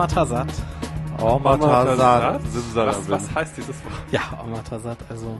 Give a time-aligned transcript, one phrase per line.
[0.00, 0.48] Omatasat.
[1.20, 2.42] Omatasat.
[2.74, 3.92] Was, was heißt dieses Wort?
[4.10, 4.96] Ja, Omatasat.
[5.10, 5.38] Also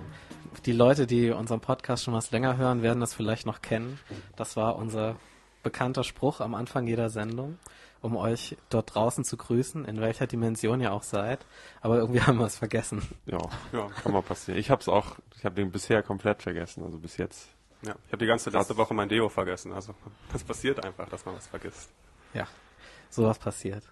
[0.66, 3.98] die Leute, die unseren Podcast schon was länger hören, werden das vielleicht noch kennen.
[4.36, 5.16] Das war unser
[5.62, 7.58] bekannter Spruch am Anfang jeder Sendung,
[8.02, 11.46] um euch dort draußen zu grüßen, in welcher Dimension ihr auch seid.
[11.80, 13.00] Aber irgendwie haben wir es vergessen.
[13.24, 13.38] Ja,
[13.72, 14.60] ja, kann mal passieren.
[14.60, 17.48] Ich habe es auch, ich habe den bisher komplett vergessen, also bis jetzt.
[17.80, 19.72] Ja, ich habe die ganze letzte Woche mein Deo vergessen.
[19.72, 19.94] Also
[20.34, 21.88] das passiert einfach, dass man was vergisst.
[22.34, 22.46] Ja,
[23.08, 23.84] sowas passiert.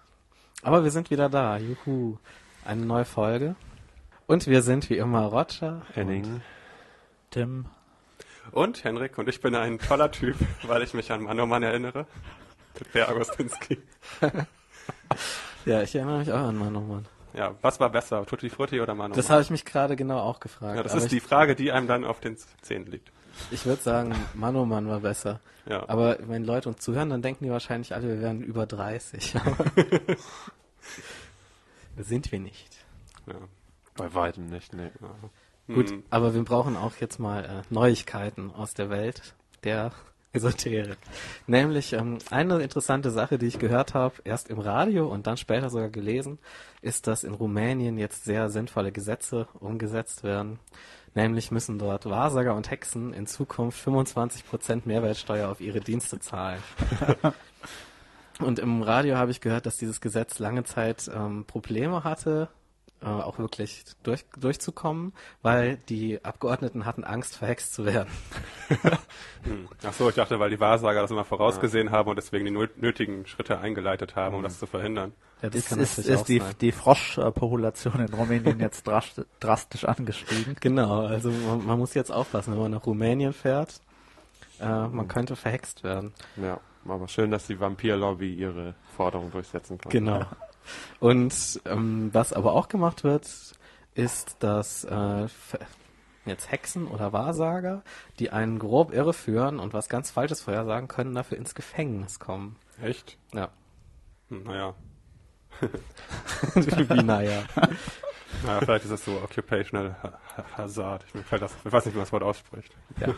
[0.61, 1.57] Aber wir sind wieder da.
[1.57, 2.17] Juhu.
[2.65, 3.55] Eine neue Folge.
[4.27, 5.81] Und wir sind wie immer Roger.
[5.93, 6.41] Henning.
[7.31, 7.65] Tim.
[8.51, 9.17] Und Henrik.
[9.17, 12.05] Und ich bin ein toller Typ, weil ich mich an Mann Mann erinnere.
[12.91, 13.79] Per Agostinski.
[15.65, 17.05] ja, ich erinnere mich auch an Mann Mann.
[17.33, 18.25] Ja, was war besser?
[18.25, 20.77] Tutti Frutti oder Mann Das habe ich mich gerade genau auch gefragt.
[20.77, 23.11] Ja, das ist die Frage, die einem dann auf den Zähnen liegt.
[23.51, 25.39] Ich würde sagen, Mann oh Mann war besser.
[25.67, 25.87] Ja.
[25.87, 29.35] Aber wenn Leute uns zuhören, dann denken die wahrscheinlich alle, wir wären über 30.
[31.97, 32.77] sind wir nicht.
[33.27, 33.35] Ja.
[33.95, 34.91] Bei weitem nicht, nee.
[35.01, 35.75] Ja.
[35.75, 36.03] Gut, hm.
[36.09, 39.91] aber wir brauchen auch jetzt mal äh, Neuigkeiten aus der Welt der
[40.31, 40.97] Esoterik.
[41.47, 45.69] Nämlich ähm, eine interessante Sache, die ich gehört habe, erst im Radio und dann später
[45.69, 46.37] sogar gelesen,
[46.81, 50.59] ist, dass in Rumänien jetzt sehr sinnvolle Gesetze umgesetzt werden.
[51.15, 56.61] Nämlich müssen dort Wahrsager und Hexen in Zukunft 25% Mehrwertsteuer auf ihre Dienste zahlen.
[58.39, 62.49] und im Radio habe ich gehört, dass dieses Gesetz lange Zeit ähm, Probleme hatte,
[63.01, 68.09] äh, auch wirklich durch, durchzukommen, weil die Abgeordneten hatten Angst, verhext zu werden.
[69.89, 69.93] hm.
[69.93, 71.93] Ach so, ich dachte, weil die Wahrsager das immer vorausgesehen ja.
[71.93, 74.45] haben und deswegen die nötigen Schritte eingeleitet haben, um mhm.
[74.45, 75.13] das zu verhindern.
[75.41, 78.85] Ja, das ist, ist, ist die, die Froschpopulation in Rumänien jetzt
[79.39, 80.55] drastisch angestiegen?
[80.59, 83.81] Genau, also man, man, muss jetzt aufpassen, wenn man nach Rumänien fährt,
[84.59, 85.07] äh, man mhm.
[85.07, 86.13] könnte verhext werden.
[86.37, 89.91] Ja, aber schön, dass die Vampirlobby ihre Forderung durchsetzen kann.
[89.91, 90.25] Genau.
[90.99, 93.27] Und ähm, was aber auch gemacht wird,
[93.95, 95.27] ist, dass äh,
[96.29, 97.83] jetzt Hexen oder Wahrsager,
[98.19, 102.55] die einen grob irreführen und was ganz Falsches vorhersagen können, dafür ins Gefängnis kommen.
[102.81, 103.17] Echt?
[103.33, 103.49] Ja.
[104.29, 104.75] Naja.
[106.55, 107.43] Wie naja.
[108.43, 109.95] Naja, vielleicht ist es so Occupational
[110.55, 111.03] Hazard.
[111.13, 112.73] Ich, das, ich weiß nicht, wie man das Wort ausspricht.
[113.01, 113.13] Ja.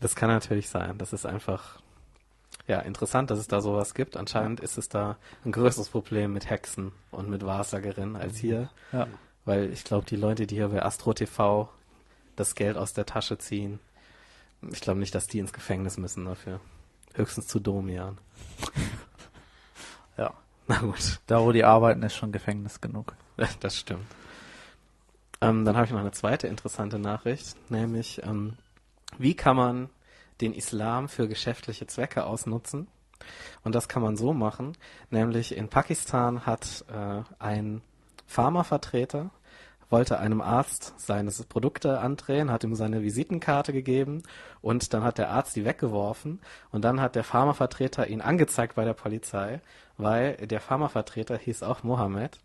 [0.00, 0.98] Das kann natürlich sein.
[0.98, 1.80] Das ist einfach
[2.66, 4.16] ja, interessant, dass es da sowas gibt.
[4.16, 8.70] Anscheinend ist es da ein größeres Problem mit Hexen und mit Wahrsagerinnen als hier.
[8.92, 9.06] Ja.
[9.44, 11.68] Weil ich glaube, die Leute, die hier bei Astro TV
[12.36, 13.80] das Geld aus der Tasche ziehen,
[14.62, 16.60] ich glaube nicht, dass die ins Gefängnis müssen dafür.
[17.14, 18.18] Höchstens zu Domian.
[20.16, 20.32] ja.
[20.66, 21.20] Na gut.
[21.26, 23.14] Da, wo die arbeiten, ist schon Gefängnis genug.
[23.60, 24.06] Das stimmt.
[25.40, 28.54] Ähm, dann habe ich noch eine zweite interessante Nachricht, nämlich ähm,
[29.18, 29.90] wie kann man
[30.40, 32.88] den Islam für geschäftliche Zwecke ausnutzen.
[33.62, 34.76] Und das kann man so machen,
[35.10, 37.82] nämlich in Pakistan hat äh, ein
[38.26, 39.30] Pharmavertreter
[39.90, 44.22] wollte einem Arzt seine Produkte andrehen, hat ihm seine Visitenkarte gegeben
[44.60, 46.40] und dann hat der Arzt die weggeworfen
[46.72, 49.60] und dann hat der Pharmavertreter ihn angezeigt bei der Polizei,
[49.96, 52.38] weil der Pharmavertreter hieß auch Mohammed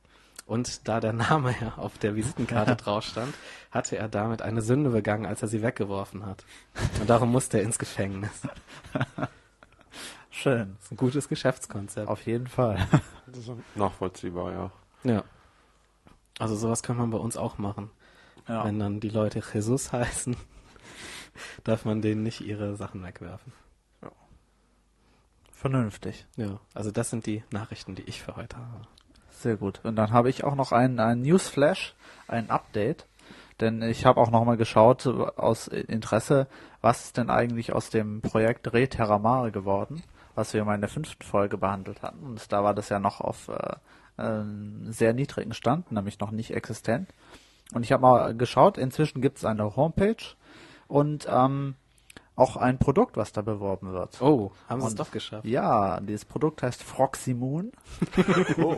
[0.46, 3.34] und da der Name ja auf der Visitenkarte drauf stand,
[3.72, 6.44] hatte er damit eine Sünde begangen, als er sie weggeworfen hat.
[7.00, 8.32] Und darum musste er ins Gefängnis.
[10.30, 10.76] Schön.
[10.76, 12.08] Das ist ein gutes Geschäftskonzept.
[12.08, 12.86] Auf jeden Fall.
[13.76, 14.72] nachvollziehbar, ja.
[15.04, 15.24] Ja.
[16.42, 17.92] Also sowas kann man bei uns auch machen.
[18.48, 18.66] Ja.
[18.66, 20.36] Wenn dann die Leute Jesus heißen,
[21.64, 23.54] darf man denen nicht ihre Sachen wegwerfen.
[24.02, 24.10] Ja.
[25.52, 26.26] Vernünftig.
[26.38, 28.88] Ja, also das sind die Nachrichten, die ich für heute habe.
[29.30, 29.82] Sehr gut.
[29.84, 31.94] Und dann habe ich auch noch ein, ein Newsflash,
[32.28, 33.06] ein Update.
[33.60, 36.48] Denn ich habe auch nochmal geschaut aus Interesse,
[36.82, 40.02] was ist denn eigentlich aus dem Projekt Re Terra Mare geworden,
[40.34, 42.26] was wir mal in der fünften Folge behandelt hatten.
[42.26, 43.76] Und da war das ja noch auf äh,
[44.22, 47.10] äh, sehr niedrigen Stand, nämlich noch nicht existent.
[47.74, 50.36] Und ich habe mal geschaut, inzwischen gibt es eine Homepage
[50.88, 51.76] und ähm,
[52.36, 54.22] auch ein Produkt, was da beworben wird.
[54.22, 55.46] Oh, haben sie es doch geschafft.
[55.46, 57.72] Ja, dieses Produkt heißt Froximoon.
[58.58, 58.78] oh.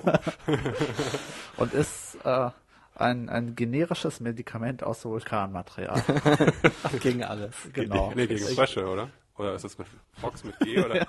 [1.57, 2.49] und ist äh,
[2.95, 6.03] ein, ein generisches Medikament aus Vulkanmaterial.
[7.01, 7.55] gegen alles.
[7.73, 8.11] Genau.
[8.15, 9.09] Nee, gegen Frösche, oder?
[9.37, 11.07] Oder ist das mit Fox mit G oder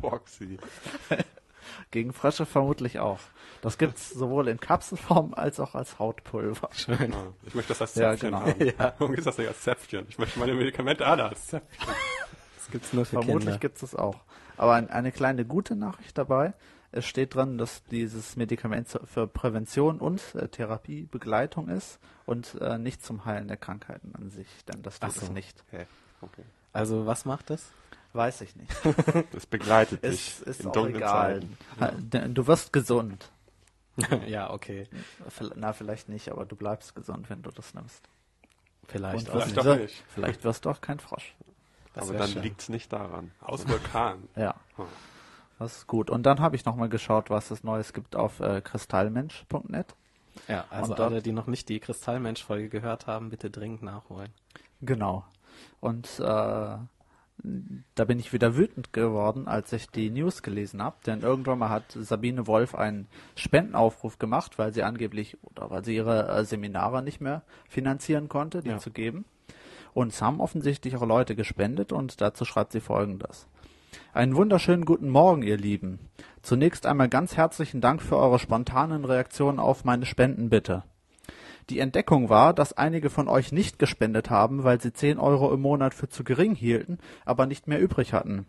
[0.00, 0.58] Foxy?
[1.90, 3.20] Gegen Frösche vermutlich auch.
[3.62, 6.68] Das gibt es sowohl in Kapselform als auch als Hautpulver.
[6.72, 7.14] Schön.
[7.46, 8.46] Ich möchte das als Zäpfchen ja, genau.
[8.46, 8.66] haben.
[8.66, 8.94] Ja.
[8.98, 10.06] Warum ist das nicht als Zäpfchen?
[10.08, 11.94] Ich möchte meine Medikamente alle als Zäpfchen.
[12.56, 14.16] Das gibt's nur für Vermutlich gibt es auch.
[14.56, 16.54] Aber ein, eine kleine gute Nachricht dabei.
[16.92, 23.04] Es steht dran, dass dieses Medikament für Prävention und äh, Therapiebegleitung ist und äh, nicht
[23.04, 25.22] zum Heilen der Krankheiten an sich, denn das tut so.
[25.22, 25.64] es nicht.
[25.68, 25.86] Okay.
[26.20, 26.44] Okay.
[26.72, 27.72] Also was macht es?
[28.14, 28.72] Weiß ich nicht.
[29.32, 30.28] Das begleitet dich.
[30.38, 31.42] Es ist in auch egal.
[31.78, 32.34] Zeiten.
[32.34, 33.30] Du wirst gesund.
[34.26, 34.88] ja, okay.
[35.56, 38.08] Na, vielleicht nicht, aber du bleibst gesund, wenn du das nimmst.
[38.86, 39.56] Vielleicht Und auch nicht.
[39.56, 40.02] doch nicht.
[40.08, 41.34] vielleicht wirst du auch kein Frosch.
[41.92, 42.42] Das Aber dann schön.
[42.42, 43.30] liegt's nicht daran.
[43.40, 44.28] Aus Vulkan.
[44.36, 44.86] Ja, Hm.
[45.58, 46.10] das ist gut.
[46.10, 49.94] Und dann habe ich nochmal geschaut, was es Neues gibt auf äh, kristallmensch.net.
[50.48, 54.32] Ja, also alle, die noch nicht die Kristallmensch-Folge gehört haben, bitte dringend nachholen.
[54.80, 55.24] Genau.
[55.80, 56.76] Und äh,
[57.94, 61.68] da bin ich wieder wütend geworden, als ich die News gelesen habe, denn irgendwann mal
[61.68, 63.06] hat Sabine Wolf einen
[63.36, 68.62] Spendenaufruf gemacht, weil sie angeblich oder weil sie ihre äh, Seminare nicht mehr finanzieren konnte,
[68.62, 68.78] die Ja.
[68.78, 69.26] zu geben.
[69.92, 73.46] Und es haben offensichtlich auch Leute gespendet und dazu schreibt sie folgendes.
[74.12, 75.98] Einen wunderschönen guten Morgen, ihr Lieben.
[76.42, 80.84] Zunächst einmal ganz herzlichen Dank für eure spontanen Reaktionen auf meine Spendenbitte.
[81.70, 85.60] Die Entdeckung war, dass einige von euch nicht gespendet haben, weil sie 10 Euro im
[85.60, 88.46] Monat für zu gering hielten, aber nicht mehr übrig hatten.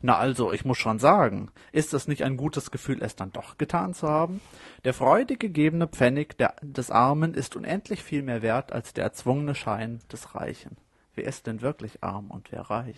[0.00, 3.58] Na also, ich muss schon sagen, ist es nicht ein gutes Gefühl, es dann doch
[3.58, 4.40] getan zu haben?
[4.84, 9.54] Der freudig gegebene Pfennig der, des Armen ist unendlich viel mehr wert als der erzwungene
[9.54, 10.76] Schein des Reichen.
[11.14, 12.96] Wer ist denn wirklich arm und wer reich?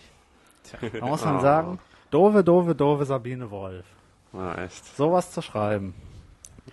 [0.99, 1.41] Da muss man Oh.
[1.41, 1.79] sagen,
[2.11, 3.85] dove, dove, dove Sabine Wolf.
[4.33, 4.83] Na, echt.
[4.95, 5.93] Sowas zu schreiben.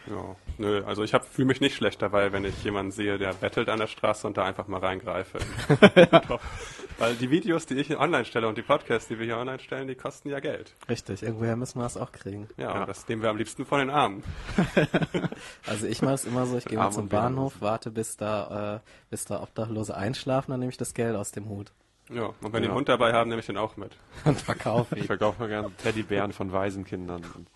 [0.06, 3.68] Ja, nö, also ich fühle mich nicht schlecht dabei, wenn ich jemanden sehe, der bettelt
[3.68, 5.38] an der Straße und da einfach mal reingreife.
[6.98, 9.60] Weil die Videos, die ich hier online stelle und die Podcasts, die wir hier online
[9.60, 10.74] stellen, die kosten ja Geld.
[10.88, 12.48] Richtig, irgendwoher müssen wir es auch kriegen.
[12.56, 12.80] Ja, Ja.
[12.80, 14.22] und das nehmen wir am liebsten von den Armen.
[15.66, 18.80] Also ich mache es immer so, ich gehe mal zum Bahnhof, warte bis da, äh,
[19.10, 21.72] bis da Obdachlose einschlafen, dann nehme ich das Geld aus dem Hut
[22.10, 22.64] Ja, und wenn die Ja.
[22.70, 23.96] einen Hund dabei haben, nehme ich den auch mit.
[24.24, 25.06] und verkaufe Ich ihn.
[25.06, 27.48] verkaufe mal gerne Teddybären von Waisenkindern und,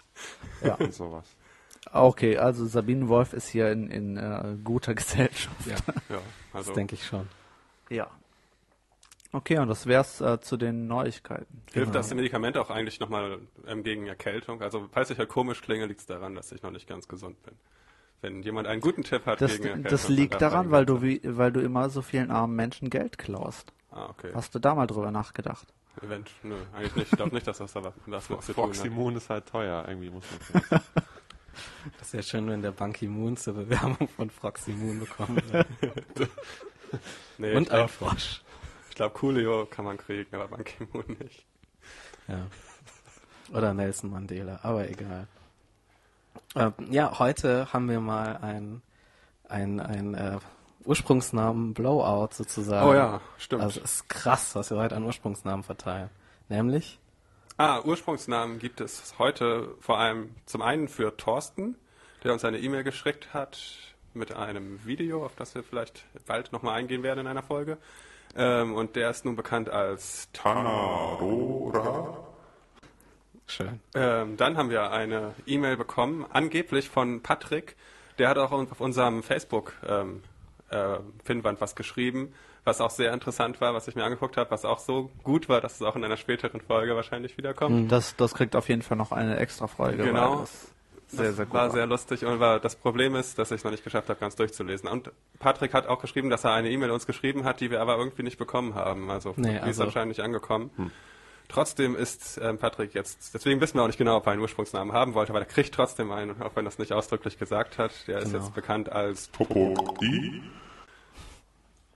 [0.67, 0.75] Ja.
[0.77, 1.25] und sowas.
[1.91, 5.67] Okay, also Sabine Wolf ist hier in, in äh, guter Gesellschaft.
[5.67, 5.77] Ja,
[6.09, 7.29] Ja, also das denke ich schon.
[7.89, 8.09] Ja.
[9.35, 11.63] Okay, und das wär's äh, zu den Neuigkeiten.
[11.73, 11.93] hilft genau.
[11.93, 14.61] das Medikament auch eigentlich nochmal ähm, gegen Erkältung?
[14.61, 17.43] Also falls ich halt komisch klinge, liegt es daran, dass ich noch nicht ganz gesund
[17.43, 17.55] bin.
[18.21, 21.21] Wenn jemand einen guten Tipp hat Das, gegen Erkältung, das liegt daran, weil du, wie,
[21.25, 23.73] weil du immer so vielen armen Menschen Geld klaust.
[23.91, 24.31] Ah, okay.
[24.35, 25.67] Hast du da mal drüber nachgedacht?
[26.03, 27.13] Event, nö, eigentlich nicht.
[27.13, 28.71] Ich glaube nicht, dass das da was was mit zu tun hat.
[28.71, 30.81] Proximon ist halt teuer, irgendwie muss man
[31.99, 36.29] Das wäre schön, wenn der Ban Ki-moon zur Bewerbung von Froxy-Moon bekommen würde.
[37.39, 38.43] Nee, ich Und ein glaube, Frosch.
[38.91, 41.47] ich glaub, Coolio kann man kriegen, aber Ban Ki-moon nicht.
[42.29, 42.47] Ja.
[43.53, 45.27] Oder Nelson Mandela, aber egal.
[46.55, 48.83] Ähm, ja, heute haben wir mal ein,
[49.49, 50.39] ein, ein äh,
[50.85, 52.89] Ursprungsnamen Blowout sozusagen.
[52.89, 53.63] Oh ja, stimmt.
[53.63, 56.11] Also es ist krass, was wir heute an Ursprungsnamen verteilen.
[56.49, 56.99] Nämlich,
[57.65, 61.77] Ah, Ursprungsnamen gibt es heute vor allem zum einen für Thorsten,
[62.25, 63.57] der uns eine E-Mail geschickt hat
[64.15, 67.79] mit einem Video, auf das wir vielleicht bald nochmal eingehen werden in einer Folge.
[68.35, 72.27] Ähm, und der ist nun bekannt als Tanarora.
[73.47, 73.79] schön.
[73.95, 77.77] Ähm, dann haben wir eine E-Mail bekommen, angeblich von Patrick.
[78.19, 80.25] Der hat auch auf unserem Facebook ähm,
[80.71, 80.99] äh,
[81.61, 85.11] was geschrieben, was auch sehr interessant war, was ich mir angeguckt habe, was auch so
[85.25, 87.91] gut war, dass es auch in einer späteren Folge wahrscheinlich wiederkommt.
[87.91, 90.05] Das, das kriegt auf jeden Fall noch eine extra Folge.
[90.05, 90.31] Genau.
[90.33, 90.73] weil das
[91.09, 91.71] sehr, das sehr gut war war.
[91.71, 94.37] sehr lustig und war, das Problem ist, dass ich es noch nicht geschafft habe, ganz
[94.37, 94.89] durchzulesen.
[94.89, 97.97] Und Patrick hat auch geschrieben, dass er eine E-Mail uns geschrieben hat, die wir aber
[97.99, 99.11] irgendwie nicht bekommen haben.
[99.11, 100.71] Also Nee, die ist also- anscheinend nicht angekommen.
[101.49, 104.95] Trotzdem ist ähm, Patrick jetzt, deswegen wissen wir auch nicht genau, ob er einen Ursprungsnamen
[104.95, 107.91] haben wollte, aber er kriegt trotzdem einen, auch wenn er es nicht ausdrücklich gesagt hat.
[108.07, 108.39] Der ist Genau.
[108.45, 109.29] jetzt bekannt als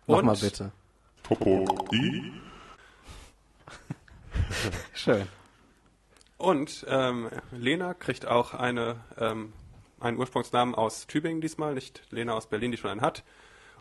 [0.06, 0.72] Nochmal Und- bitte.
[1.22, 2.32] Topodi,
[4.94, 5.26] Schön.
[6.38, 9.52] Und ähm, Lena kriegt auch eine, ähm,
[9.98, 13.24] einen Ursprungsnamen aus Tübingen diesmal, nicht Lena aus Berlin, die schon einen hat.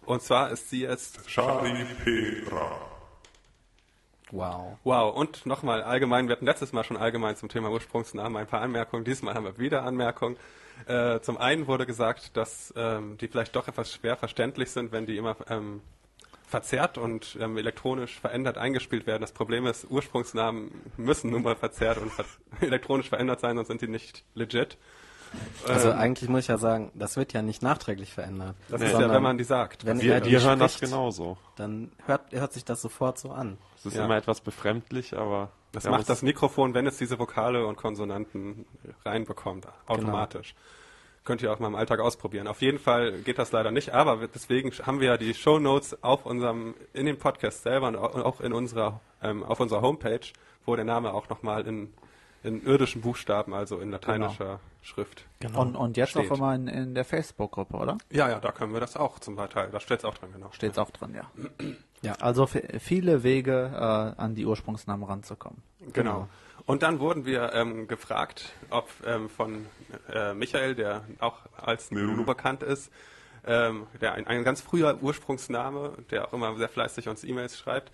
[0.06, 2.80] Und zwar ist sie jetzt Shari Pera,
[4.32, 4.78] Wow.
[4.84, 8.62] Wow, und nochmal allgemein, wir hatten letztes Mal schon allgemein zum Thema Ursprungsnamen ein paar
[8.62, 10.38] Anmerkungen, diesmal haben wir wieder Anmerkungen.
[10.88, 15.06] Äh, zum einen wurde gesagt, dass ähm, die vielleicht doch etwas schwer verständlich sind, wenn
[15.06, 15.82] die immer ähm,
[16.56, 19.22] verzerrt und ähm, elektronisch verändert eingespielt werden.
[19.22, 22.26] Das Problem ist, Ursprungsnamen müssen nun mal verzerrt und ver
[22.62, 24.78] elektronisch verändert sein, sonst sind die nicht legit.
[25.68, 28.56] Also Ähm, eigentlich muss ich ja sagen, das wird ja nicht nachträglich verändert.
[28.70, 28.88] das Nee.
[28.88, 29.86] ist ja, wenn man die sagt.
[29.86, 31.38] wenn Wir, die wir hören das spricht, genauso.
[31.58, 33.58] Dann hört, hört sich das sofort so an.
[33.78, 34.06] Es ist Ja.
[34.06, 38.66] immer etwas befremdlich, aber Das macht das Mikrofon, wenn es diese Vokale und Konsonanten
[39.04, 40.56] reinbekommt, automatisch.
[41.26, 42.48] Könnt ihr auch mal im Alltag ausprobieren.
[42.48, 46.02] Auf jeden Fall geht das leider nicht, aber deswegen haben wir ja die Show Notes
[46.04, 50.20] auf unserem, in dem Podcast selber und au- auch in unserer, ähm, auf unserer Homepage,
[50.66, 51.92] wo der Name auch nochmal in,
[52.44, 55.26] in irdischen Buchstaben, also in lateinischer Schrift.
[55.40, 55.62] Genau.
[55.62, 56.30] Und, und jetzt Steht.
[56.32, 57.98] auch immer in, in der Facebook-Gruppe, oder?
[58.12, 59.70] Ja, ja, da können wir das auch zum Teil.
[59.72, 60.50] Da steht es auch dran, genau.
[60.52, 61.26] Steht's auch drin, ja.
[62.02, 62.14] Ja.
[62.20, 65.64] Also f- viele Wege, äh, an die Ursprungsnamen ranzukommen.
[65.92, 66.28] Genau.
[66.66, 69.68] Und dann wurden wir ähm, gefragt, ob ähm, von
[70.12, 72.92] äh, Michael, der auch als Nunu bekannt ist,
[73.46, 77.92] ähm, der ein, ein ganz früher Ursprungsname, der auch immer sehr fleißig uns E-Mails schreibt,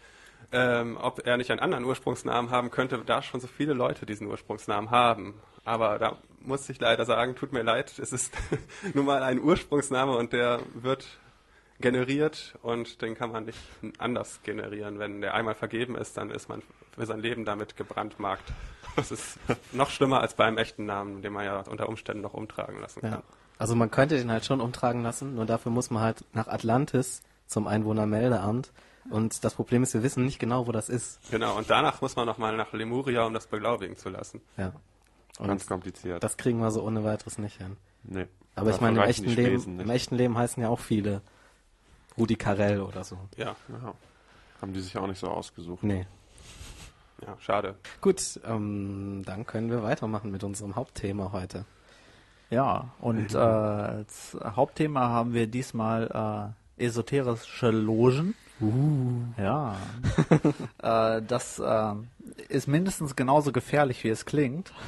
[0.53, 4.27] ähm, ob er nicht einen anderen Ursprungsnamen haben könnte, da schon so viele Leute diesen
[4.27, 5.33] Ursprungsnamen haben.
[5.65, 8.33] Aber da muss ich leider sagen, tut mir leid, es ist
[8.93, 11.05] nun mal ein Ursprungsname und der wird
[11.81, 13.59] generiert und den kann man nicht
[13.97, 14.99] anders generieren.
[14.99, 16.61] Wenn der einmal vergeben ist, dann ist man
[16.95, 18.51] für sein Leben damit gebrandmarkt.
[18.95, 19.39] Das ist
[19.71, 23.11] noch schlimmer als beim echten Namen, den man ja unter Umständen noch umtragen lassen kann.
[23.11, 23.23] Ja.
[23.57, 27.21] Also man könnte den halt schon umtragen lassen, nur dafür muss man halt nach Atlantis
[27.47, 28.71] zum Einwohnermeldeamt.
[29.09, 31.19] Und das Problem ist, wir wissen nicht genau, wo das ist.
[31.31, 34.41] Genau, und danach muss man nochmal nach Lemuria, um das beglaubigen zu lassen.
[34.57, 34.73] Ja.
[35.39, 36.23] Und Ganz kompliziert.
[36.23, 37.77] das kriegen wir so ohne weiteres nicht hin.
[38.03, 38.27] nee.
[38.53, 41.21] Aber ich meine, im echten, Leben, im echten Leben heißen ja auch viele
[42.17, 43.17] Rudi Carell oder so.
[43.37, 43.93] Ja, Ja.
[44.61, 45.83] Haben die sich auch nicht so ausgesucht.
[45.83, 46.05] Nee.
[47.25, 47.75] ja, schade.
[47.99, 51.65] Gut, ähm, dann können wir weitermachen mit unserem Hauptthema heute.
[52.51, 58.35] Ja, und äh, als Hauptthema haben wir diesmal äh, esoterische Logen.
[59.37, 59.75] Ja.
[61.17, 61.93] äh, das äh,
[62.47, 64.71] ist mindestens genauso gefährlich, wie es klingt.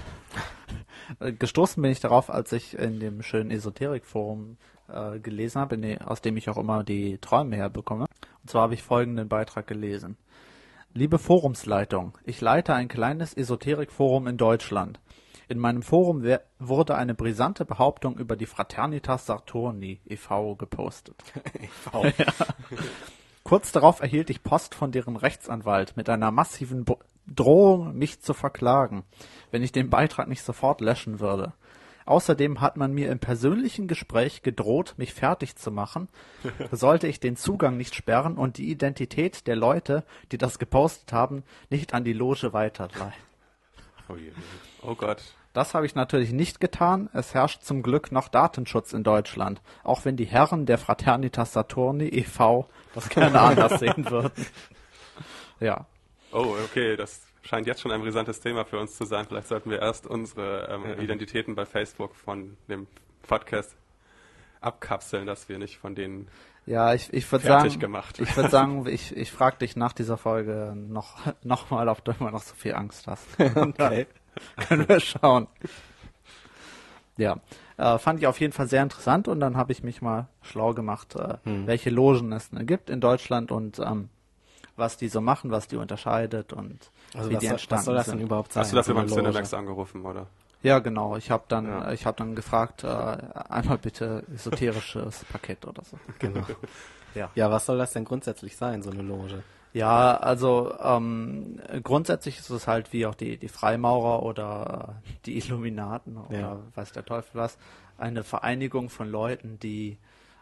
[1.20, 4.73] Äh, Gestoßen bin ich darauf, als ich in dem schönen Esoterik-Forum äh,
[5.22, 8.06] gelesen habe, in de- aus dem ich auch immer die Träume herbekomme.
[8.42, 10.18] Und zwar habe ich folgenden Beitrag gelesen.
[10.94, 15.00] Liebe Forumsleitung, ich leite ein kleines Esoterik-Forum in Deutschland.
[15.50, 16.24] In meinem Forum
[16.60, 20.56] wurde eine brisante Behauptung über die Fraternitas Saturni e.V.
[20.56, 21.16] gepostet.
[21.94, 22.12] Ja.
[23.44, 28.34] Kurz darauf erhielt ich Post von deren Rechtsanwalt mit einer massiven Bo Drohung, mich zu
[28.34, 29.04] verklagen,
[29.52, 31.54] wenn ich den Beitrag nicht sofort löschen würde.
[32.06, 36.08] Außerdem hat man mir im persönlichen Gespräch gedroht, mich fertig zu machen,
[36.72, 41.44] sollte ich den Zugang nicht sperren und die Identität der Leute, die das gepostet haben,
[41.70, 43.14] nicht an die Loge weiterleiten.
[44.10, 44.32] Oh je.
[44.82, 45.24] Oh Gott.
[45.54, 47.10] Das habe ich natürlich nicht getan.
[47.14, 52.08] Es herrscht zum Glück noch Datenschutz in Deutschland, auch wenn die Herren der Fraternitas Saturni
[52.08, 52.68] e.V.
[52.96, 54.46] das gerne anders sehen würden.
[55.60, 55.86] Ja,
[56.34, 59.26] Oh, okay, das scheint jetzt schon ein brisantes Thema für uns zu sein.
[59.28, 62.88] Vielleicht sollten wir erst unsere ähm, Identitäten bei Facebook von dem
[63.28, 63.76] Podcast
[64.62, 66.28] abkapseln, dass wir nicht von denen
[66.66, 68.20] ja, ich, ich würde fertig sagen, gemacht.
[68.20, 72.14] ich würde sagen, ich, ich frage dich nach dieser Folge noch, noch mal, ob du
[72.18, 73.28] immer noch so viel Angst hast.
[73.56, 74.08] Okay.
[74.68, 75.48] Können wir schauen.
[77.18, 77.40] Ja,
[77.78, 80.74] äh, fand ich auf jeden Fall sehr interessant und dann habe ich mich mal schlau
[80.74, 81.68] gemacht, äh, Hm.
[81.68, 84.10] welche Logen es ne, gibt in Deutschland und ähm,
[84.76, 87.86] was die so machen, was die unterscheidet und Also wie was, die soll, entstanden was
[87.86, 88.18] soll das sind.
[88.20, 88.62] denn überhaupt sein?
[88.64, 89.08] Hast du dafür beim?
[89.08, 90.28] Cinemax angerufen, oder?
[90.64, 91.18] Ja, genau.
[91.18, 91.92] Ich habe dann, Ja.
[91.92, 95.98] ich habe dann gefragt, äh, einmal bitte esoterisches Paket oder so.
[96.20, 96.46] Genau.
[97.16, 97.30] Ja.
[97.36, 99.44] Ja, was soll das denn grundsätzlich sein, so eine Loge?
[99.74, 106.18] Ja, also ähm, grundsätzlich ist es halt wie auch die, die Freimaurer oder die Illuminaten
[106.18, 106.60] oder Ja.
[106.76, 107.58] weiß der Teufel was,
[107.98, 109.98] eine Vereinigung von Leuten, die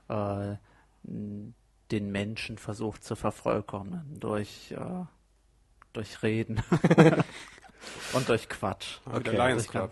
[0.10, 0.56] äh,
[1.04, 5.06] den Menschen versucht zu vervollkommnen durch, äh,
[5.94, 6.62] durch Reden
[8.14, 9.00] und durch Quatsch.
[9.06, 9.24] Okay.
[9.24, 9.92] Der Lions Club.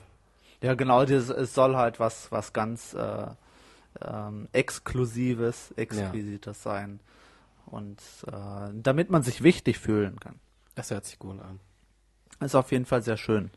[0.62, 3.28] Ja, genau, das, es soll halt was, was ganz äh,
[4.02, 7.00] ähm, Exklusives, Exquisites sein.
[7.66, 10.40] Und äh, damit man sich wichtig fühlen kann.
[10.76, 11.60] Das hört sich gut an.
[12.40, 13.52] Ist auf jeden Fall sehr schön.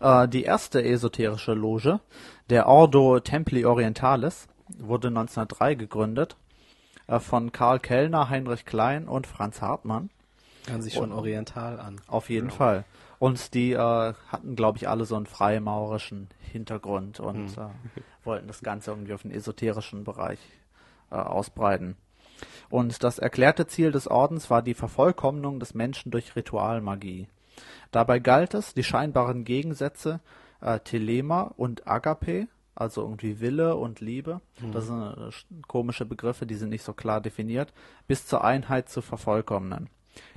[0.00, 2.00] Äh, die erste esoterische Loge,
[2.50, 6.36] der Ordo Templi Orientalis, wurde 1903 gegründet
[7.06, 10.10] äh, von Karl Kellner, Heinrich Klein und Franz Hartmann.
[10.66, 12.00] Hören sich schon oriental an.
[12.08, 12.84] Auf jeden Fall.
[13.18, 13.78] Und die äh,
[14.28, 17.68] hatten, glaube ich, alle so einen freimaurischen Hintergrund und äh,
[18.24, 20.38] wollten das Ganze irgendwie auf den esoterischen Bereich
[21.10, 21.96] äh, ausbreiten.
[22.68, 27.28] Und das erklärte Ziel des Ordens war die Vervollkommnung des Menschen durch Ritualmagie.
[27.90, 30.20] Dabei galt es, die scheinbaren Gegensätze
[30.60, 34.42] äh, Telema und Agape, also irgendwie Wille und Liebe,
[34.72, 37.72] das sind äh, sch- komische Begriffe, die sind nicht so klar definiert,
[38.06, 39.88] bis zur Einheit zu vervollkommnen.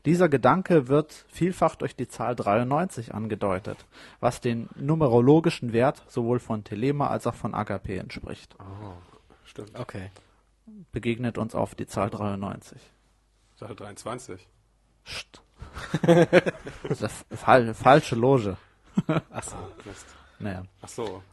[0.06, 3.86] Dieser Gedanke wird vielfach durch die Zahl 93 angedeutet,
[4.20, 8.56] was den numerologischen Wert sowohl von Telema als auch von Agape entspricht.
[9.46, 9.78] Stimmt.
[9.78, 10.12] Okay.
[10.92, 12.80] Begegnet uns auf die Zahl 93.
[13.56, 14.48] Sache 23.
[15.04, 15.42] Psst.
[16.04, 18.58] das ist eine fal falsche Loge.
[19.32, 19.56] Ach so.
[19.86, 20.06] Mist.
[20.40, 20.64] Naja.
[20.82, 21.24] Ach so.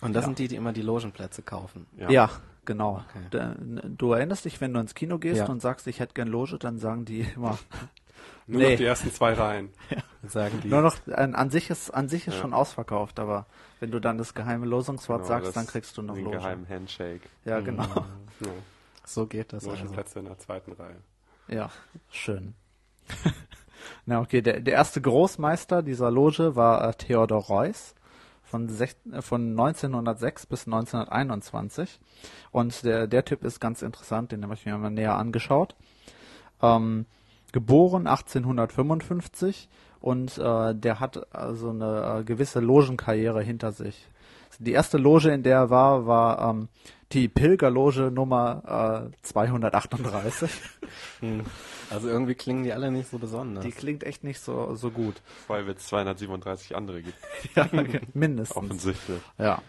[0.00, 1.86] Und das sind die, die immer die Logenplätze kaufen.
[1.96, 2.10] Ja.
[2.10, 2.30] Ja,
[2.66, 3.02] genau.
[3.30, 3.52] Okay.
[3.96, 5.46] Du, erinnerst dich, wenn du ins Kino gehst Ja.
[5.48, 7.58] und sagst, ich hätte gern Loge, dann sagen die immer,
[8.48, 8.70] Nur Nee.
[8.72, 9.70] noch die ersten zwei Reihen.
[10.22, 10.68] Dann sagen die.
[10.68, 12.40] nur noch, an, sich ist, an sich ist Ja.
[12.42, 13.46] schon ausverkauft, aber
[13.80, 16.36] wenn du dann das geheime Losungswort Genau, sagst, dann kriegst du noch Den Loge.
[16.38, 17.20] geheimen Handshake.
[17.44, 17.84] Ja, genau.
[17.84, 18.48] Ja.
[19.04, 19.76] So geht das also.
[19.82, 20.96] Logenplätze in der zweiten Reihe.
[21.48, 21.70] Ja,
[22.10, 22.54] schön.
[24.06, 27.94] Na okay, der, der erste Großmeister dieser Loge war äh, Theodor Reuss
[28.46, 32.00] von, sech, äh, von 1906 bis 1921.
[32.50, 35.74] Und der, der Typ ist ganz interessant, den habe ich mir mal näher angeschaut.
[36.62, 37.06] Ähm,
[37.52, 39.68] geboren 1855
[40.00, 44.06] und äh, der hat also eine äh, gewisse Logenkarriere hinter sich.
[44.58, 46.68] Die erste Loge, in der er war, war ähm,
[47.12, 50.50] die Pilgerloge Nummer äh, 238.
[51.20, 51.42] Hm.
[51.90, 53.64] Also irgendwie klingen die alle nicht so besonders.
[53.64, 55.22] Die klingt echt nicht so, so gut.
[55.46, 57.18] Weil es 237 andere gibt.
[57.54, 57.68] Ja,
[58.14, 58.56] mindestens.
[58.56, 59.20] Offensichtlich.
[59.38, 59.62] Ja.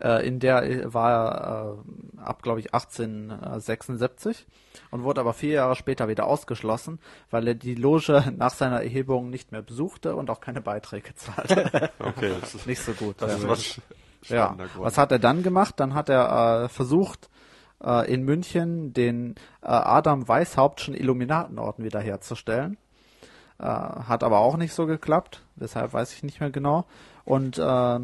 [0.00, 1.76] Äh, in der war er
[2.18, 4.46] äh, ab, glaube ich, 1876
[4.90, 6.98] und wurde aber vier Jahre später wieder ausgeschlossen,
[7.30, 11.90] weil er die Loge nach seiner Erhebung nicht mehr besuchte und auch keine Beiträge zahlte.
[11.98, 13.16] Okay, das ist, nicht so gut.
[13.18, 13.80] das ist was
[14.28, 14.48] Ja.
[14.48, 14.70] Grund.
[14.76, 15.74] Was hat er dann gemacht?
[15.78, 17.28] Dann hat er äh, versucht,
[17.82, 22.78] äh, in München den äh, Adam Weishauptschen Illuminatenorden wiederherzustellen.
[23.58, 26.84] Äh, hat aber auch nicht so geklappt, weshalb weiß ich nicht mehr genau.
[27.24, 28.00] Und äh,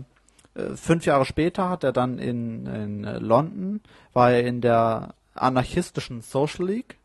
[0.75, 3.81] fünf Jahre später hat er dann in, in London,
[4.13, 6.99] war er in der anarchistischen Social League,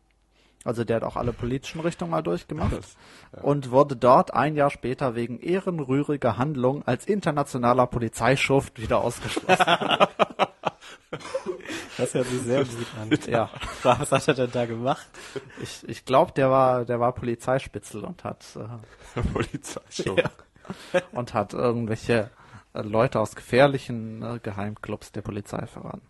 [0.64, 2.96] also der hat auch alle politischen Richtungen mal durchgemacht Das-
[3.42, 9.64] und wurde dort ein Jahr später wegen ehrenrühriger Handlung als internationaler Polizeischuft wieder ausgeschlossen.
[11.96, 13.18] Das hört sich sehr gut an.
[13.30, 13.50] ja,
[13.82, 15.06] Was hat er denn da gemacht?
[15.62, 20.16] ich, ich glaube, der war der war Polizeispitzel und hat äh, Polizei schon.
[20.16, 20.30] Ja.
[21.12, 22.30] und hat irgendwelche
[22.72, 26.02] äh, Leute aus gefährlichen äh, Geheimclubs der Polizei verraten.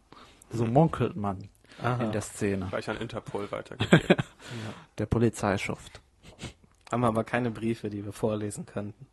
[0.50, 1.48] So munkelt man
[1.82, 2.02] Aha.
[2.04, 2.66] in der Szene.
[2.70, 4.16] Gleich an Interpol weitergegeben.
[4.98, 6.00] Der Polizeischuft.
[6.90, 9.06] Haben wir aber keine Briefe, die wir vorlesen könnten.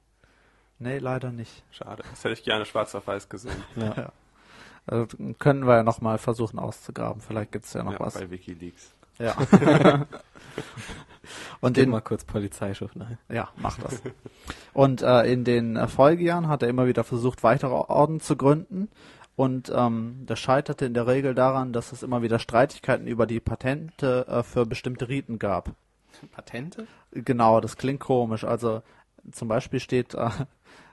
[0.79, 1.63] Nee, leider nicht.
[1.71, 2.03] Schade.
[2.09, 3.63] Das hätte ich gerne schwarz auf weiß gesehen.
[3.75, 4.11] Ja.
[4.87, 5.05] Also,
[5.37, 7.21] können wir ja noch mal versuchen auszugraben.
[7.21, 8.15] Vielleicht gibt's ja noch Ja, was.
[8.15, 8.95] bei Wikileaks.
[9.19, 9.35] Ja.
[11.61, 13.19] und Den in, mal kurz Polizeischiff, nein.
[13.29, 14.01] Ja, macht das.
[14.73, 18.89] Und äh, in den äh, Folgejahren hat er immer wieder versucht, weitere Orden zu gründen.
[19.35, 23.39] Und ähm, das scheiterte in der Regel daran, dass es immer wieder Streitigkeiten über die
[23.39, 25.71] Patente äh, für bestimmte Riten gab.
[26.31, 26.87] Patente?
[27.11, 28.43] Genau, das klingt komisch.
[28.43, 28.81] Also
[29.31, 30.29] zum Beispiel steht äh,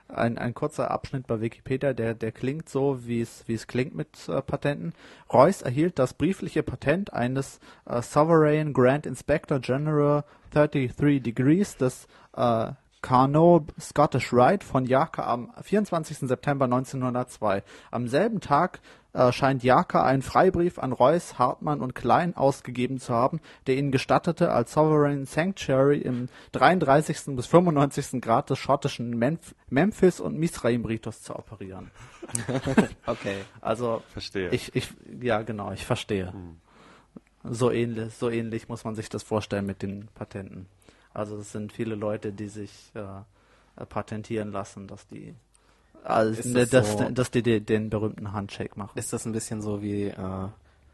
[0.07, 3.95] ein, ein kurzer Abschnitt bei Wikipedia, der, der klingt so, wie es, wie es klingt
[3.95, 4.93] mit äh, Patenten.
[5.31, 12.71] Reuss erhielt das briefliche Patent eines äh, Sovereign Grand Inspector General 33 Degrees des äh,
[13.01, 16.17] Carnot Scottish Rite von Jaka am 24.
[16.19, 17.63] September 1902.
[17.91, 18.81] Am selben Tag
[19.13, 23.91] äh, scheint Jaka einen Freibrief an Reuss, Hartmann und Klein ausgegeben zu haben, der ihnen
[23.91, 27.35] gestattete, als Sovereign Sanctuary im 33.
[27.35, 28.21] bis 95.
[28.21, 31.91] Grad des schottischen Menf Memphis und Misraim-Ritus zu operieren.
[33.07, 33.37] Okay.
[33.59, 34.49] Also Verstehe.
[34.49, 36.31] ich, ich, ja genau, ich verstehe.
[37.43, 40.67] So ähnlich, so ähnlich muss man sich das vorstellen mit den Patenten.
[41.19, 45.35] Also es sind viele Leute, die sich äh, patentieren lassen, dass die,
[46.03, 48.97] also, ne, das dass, so- dass die, die den berühmten Handshake machen.
[48.97, 50.47] Ist das ein bisschen so wie äh,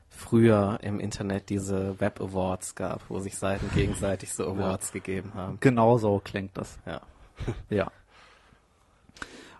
[0.10, 5.58] früher im Internet diese Web Awards gab, wo sich Seiten gegenseitig so Awards gegeben haben?
[5.62, 6.78] Genau so klingt das.
[6.86, 7.02] Ja.
[7.70, 7.92] Ja.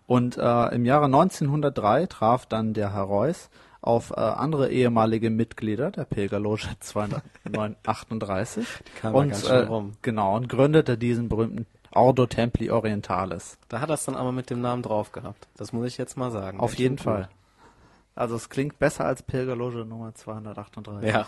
[0.08, 3.50] Und äh, im Jahre 1903 traf dann der Herr Reuss
[3.86, 9.92] auf äh, andere ehemalige Mitglieder der Pilgerloge 238 Die kamen ja und äh, rum.
[10.02, 13.58] genau und gründete diesen berühmten Ordo Templi Orientalis.
[13.70, 15.48] Da hat er es dann aber mit dem Namen drauf gehabt.
[15.56, 16.60] Das muss ich jetzt mal sagen.
[16.60, 17.30] Auf jeden Fall.
[18.16, 20.84] Also es klingt besser als Pilgerloge Nummer 238.
[20.84, 21.04] gut.
[21.04, 21.26] Ja.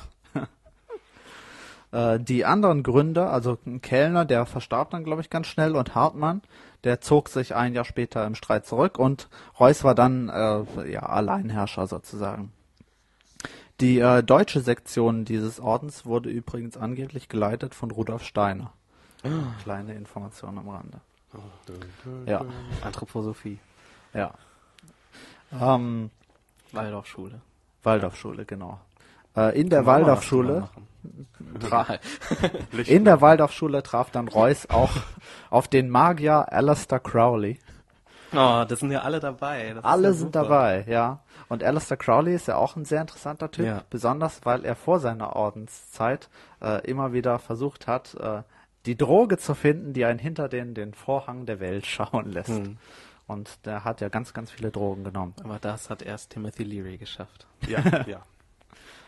[1.91, 5.95] Äh, die anderen Gründer, also ein Kellner, der verstarb dann, glaube ich, ganz schnell und
[5.95, 6.41] Hartmann,
[6.83, 11.03] der zog sich ein Jahr später im Streit zurück und Reuss war dann äh, ja
[11.03, 12.51] Alleinherrscher sozusagen.
[13.79, 18.73] Die äh, deutsche Sektion dieses Ordens wurde übrigens angeblich geleitet von Rudolf Steiner.
[19.63, 20.99] Kleine Information am Rande.
[22.25, 22.45] Ja,
[22.81, 23.59] Anthroposophie.
[24.13, 24.33] ja.
[25.51, 26.09] Ähm,
[26.71, 27.41] Waldorfschule.
[27.83, 28.79] Waldorfschule, genau.
[29.35, 30.69] Äh, in der Waldorfschule.
[32.85, 34.91] In der Waldorfschule traf dann Reuss auch
[35.49, 37.59] auf den Magier Alistair Crowley.
[38.33, 39.73] Oh, das sind ja alle dabei.
[39.73, 41.21] Das Alle ja sind dabei, ja.
[41.47, 43.83] Und Alistair Crowley ist ja auch ein sehr interessanter Typ, Ja.
[43.89, 46.29] besonders weil er vor seiner Ordenszeit
[46.61, 48.41] äh, immer wieder versucht hat, äh,
[48.85, 52.49] die Droge zu finden, die einen hinter den, den Vorhang der Welt schauen lässt.
[52.49, 52.77] Hm.
[53.27, 55.33] Und der hat ja ganz, ganz viele Drogen genommen.
[55.43, 57.45] Aber das hat erst Timothy Leary geschafft.
[57.67, 58.21] Ja, ja.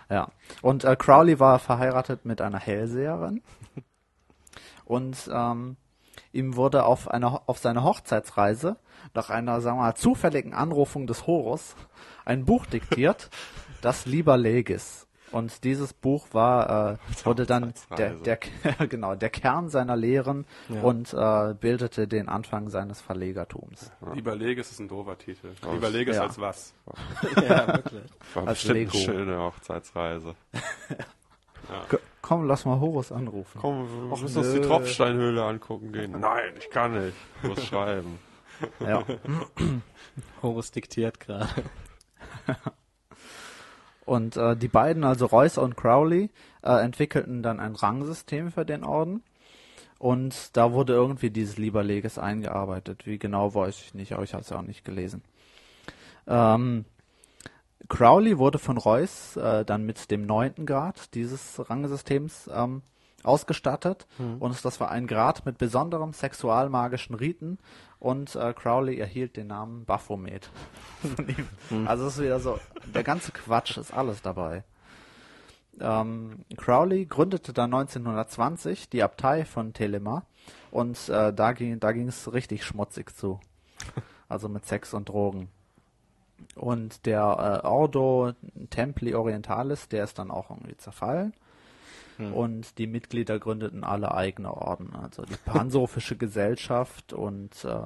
[0.09, 0.29] Ja.
[0.61, 3.41] Und äh, Crowley war verheiratet mit einer Hellseherin.
[4.85, 5.77] Und ähm,
[6.31, 8.77] ihm wurde auf, einer, auf seiner Hochzeitsreise
[9.13, 11.75] nach einer, sagen wir mal, zufälligen Anrufung des Horus
[12.25, 13.29] ein Buch diktiert,
[13.81, 15.07] das Liber Legis.
[15.31, 18.37] Und dieses Buch war, äh, wurde dann der, der,
[18.89, 20.81] genau, der Kern seiner Lehren Ja.
[20.81, 23.91] und äh, bildete den Anfang seines Verlegertums.
[24.15, 25.51] Überlege, es ist ein doofer Titel.
[25.75, 26.23] Überlege es Ja.
[26.23, 26.73] als was.
[27.35, 28.03] ja, wirklich.
[28.33, 28.91] War als Lego.
[28.93, 30.35] eine schöne Hochzeitsreise.
[31.89, 33.59] K komm, lass mal Horus anrufen.
[33.61, 34.61] Komm, wir Och, müssen uns die.
[34.61, 36.19] Tropfsteinhöhle angucken gehen.
[36.19, 37.15] Nein, ich kann nicht.
[37.43, 38.17] Ich muss schreiben.
[38.79, 39.03] Ja.
[40.41, 41.47] Horus diktiert gerade.
[44.09, 46.31] Und äh, die beiden, also Royce und Crowley,
[46.63, 49.21] äh, entwickelten dann ein Rangsystem für den Orden.
[49.99, 53.05] Und da wurde irgendwie dieses Lieberleges eingearbeitet.
[53.05, 55.21] Wie genau weiß ich nicht, aber ich habe es ja auch nicht gelesen.
[56.25, 56.85] Ähm,
[57.87, 62.81] Crowley wurde von Royce äh, dann mit dem neunten Grad dieses Rangsystems ähm,
[63.21, 64.07] ausgestattet.
[64.39, 67.59] Und das war ein Grad mit besonderem sexualmagischen Riten.
[67.99, 70.49] Und äh, Crowley erhielt den Namen Baphomet
[71.15, 71.87] von ihm.
[71.87, 72.57] Also es ist wieder so,
[72.93, 74.63] der ganze Quatsch ist alles dabei.
[75.81, 80.23] Ähm, Crowley gründete dann 1920 die Abtei von Telema
[80.71, 83.39] und äh, da ging da ging es richtig schmutzig zu.
[84.27, 85.49] Also mit Sex und Drogen.
[86.55, 88.33] Und der äh, Ordo
[88.69, 91.33] Templi Orientalis, der ist dann auch irgendwie zerfallen.
[92.19, 94.93] Und die Mitglieder gründeten alle eigene Orden.
[94.95, 97.79] Also die Pansophische Gesellschaft und äh,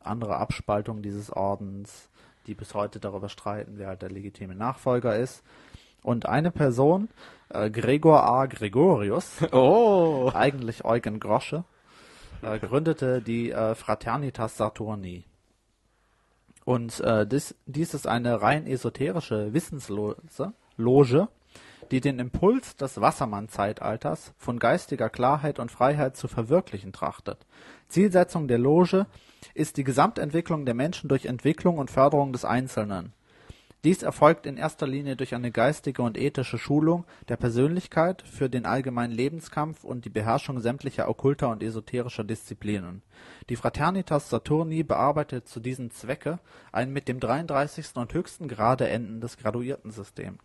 [0.00, 2.08] andere Abspaltungen dieses Ordens,
[2.46, 5.42] die bis heute darüber streiten, wer halt der legitime Nachfolger ist.
[6.02, 7.08] Und eine Person,
[7.48, 8.46] äh, Gregor A.
[8.46, 10.30] Gregorius, Oh!
[10.34, 11.64] eigentlich Eugen Grosche,
[12.42, 15.24] äh, gründete die äh, Fraternitas Saturni.
[16.64, 20.16] Und äh, dies, dies ist eine rein esoterische Wissensloge,
[20.76, 21.28] Loge,
[21.90, 27.46] die den Impuls des Wassermann-Zeitalters von geistiger Klarheit und Freiheit zu verwirklichen trachtet.
[27.88, 29.06] Zielsetzung der Loge
[29.54, 33.12] ist die Gesamtentwicklung der Menschen durch Entwicklung und Förderung des Einzelnen.
[33.84, 38.64] Dies erfolgt in erster Linie durch eine geistige und ethische Schulung der Persönlichkeit für den
[38.64, 43.02] allgemeinen Lebenskampf und die Beherrschung sämtlicher okkulter und esoterischer Disziplinen.
[43.50, 46.38] Die Fraternitas Saturni bearbeitet zu diesem Zwecke
[46.72, 47.94] ein mit dem 33.
[47.96, 50.38] und höchsten Grade endendes Graduiertensystem.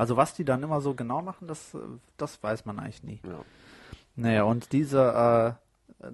[0.00, 1.78] Also was die dann immer so genau machen, das, äh,
[2.16, 3.20] das weiß man eigentlich nie.
[3.22, 3.44] Ja.
[4.16, 4.98] Naja, und diese,
[6.00, 6.10] äh, äh,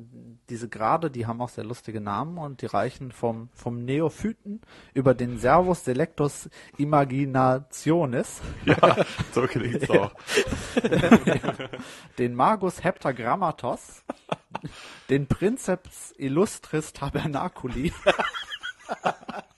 [0.51, 4.61] diese Grade, die haben auch sehr lustige Namen und die reichen vom, vom Neophyten
[4.93, 8.97] über den Servus Selectus Imaginationis, ja,
[9.33, 10.11] so klingt's auch.
[12.19, 14.03] den Magus Heptagrammatos,
[15.11, 17.93] den Princeps Illustris Tabernaculi,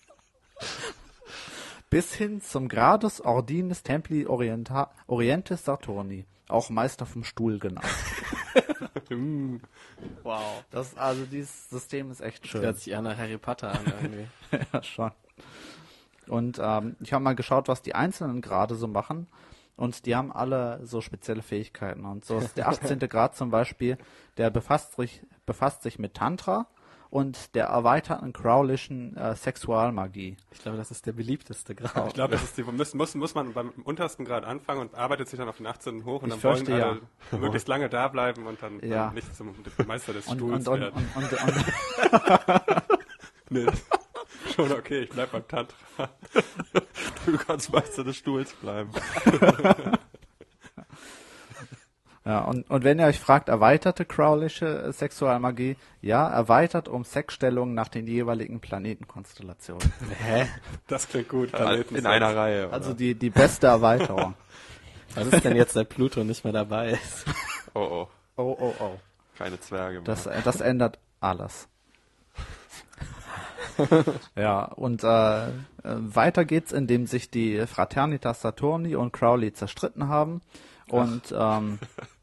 [1.91, 7.87] bis hin zum Gradus Ordinis Templi Orienta Orientis Saturni, auch Meister vom Stuhl genannt.
[10.23, 10.65] Wow.
[10.71, 12.63] Das, also dieses System ist echt schön.
[12.63, 14.27] Hört sich eher nach Harry Potter an irgendwie.
[14.73, 15.13] ja, schon.
[16.27, 19.27] Und ähm, ich habe mal geschaut, was die einzelnen Grade so machen.
[19.77, 22.05] Und die haben alle so spezielle Fähigkeiten.
[22.05, 22.99] Und so ist der 18.
[22.99, 23.97] Grad zum Beispiel,
[24.37, 26.67] der befasst sich, befasst sich mit Tantra
[27.11, 30.37] und der erweiterten Crowlischen äh, Sexualmagie.
[30.51, 32.15] Ich glaube, das ist der beliebteste Ich Grad.
[32.15, 35.39] glaube, das ist die, muss, muss, muss man beim untersten Grad anfangen und arbeitet sich
[35.39, 36.05] dann auf den 18.
[36.05, 36.85] hoch und Ich dann wollen fürchte,
[37.33, 39.07] alle möglichst lange da bleiben und dann, Ja.
[39.07, 39.55] dann nicht zum
[39.87, 41.09] Meister des Und, Stuhls und, und, werden.
[41.15, 42.83] und, und, und,
[43.51, 43.67] Nee,
[44.55, 46.11] schon okay, ich bleib beim Tantra.
[47.25, 48.91] Du kannst Meister des Stuhls bleiben.
[52.29, 57.75] Ja, und, und wenn ihr euch fragt, erweiterte Crowlische äh, Sexualmagie, ja, erweitert um Sexstellungen
[57.75, 59.91] nach den jeweiligen Planetenkonstellationen.
[60.23, 60.47] Hä?
[60.89, 61.45] Das klingt gut.
[61.45, 62.05] In Planetensex.
[62.05, 62.67] einer Reihe.
[62.67, 62.75] Oder?
[62.75, 64.35] Also die, die beste Erweiterung.
[65.15, 67.25] Was ist denn jetzt, seit Pluto nicht mehr dabei ist?
[67.75, 68.99] oh oh, Oh, oh, oh.
[69.39, 70.05] keine Zwerge mehr.
[70.05, 71.67] Das, äh, das ändert alles.
[74.37, 75.47] ja, und äh,
[75.83, 80.43] weiter geht's, indem sich die Fraternitas Saturni und Crowley zerstritten haben.
[80.91, 81.79] Und ähm,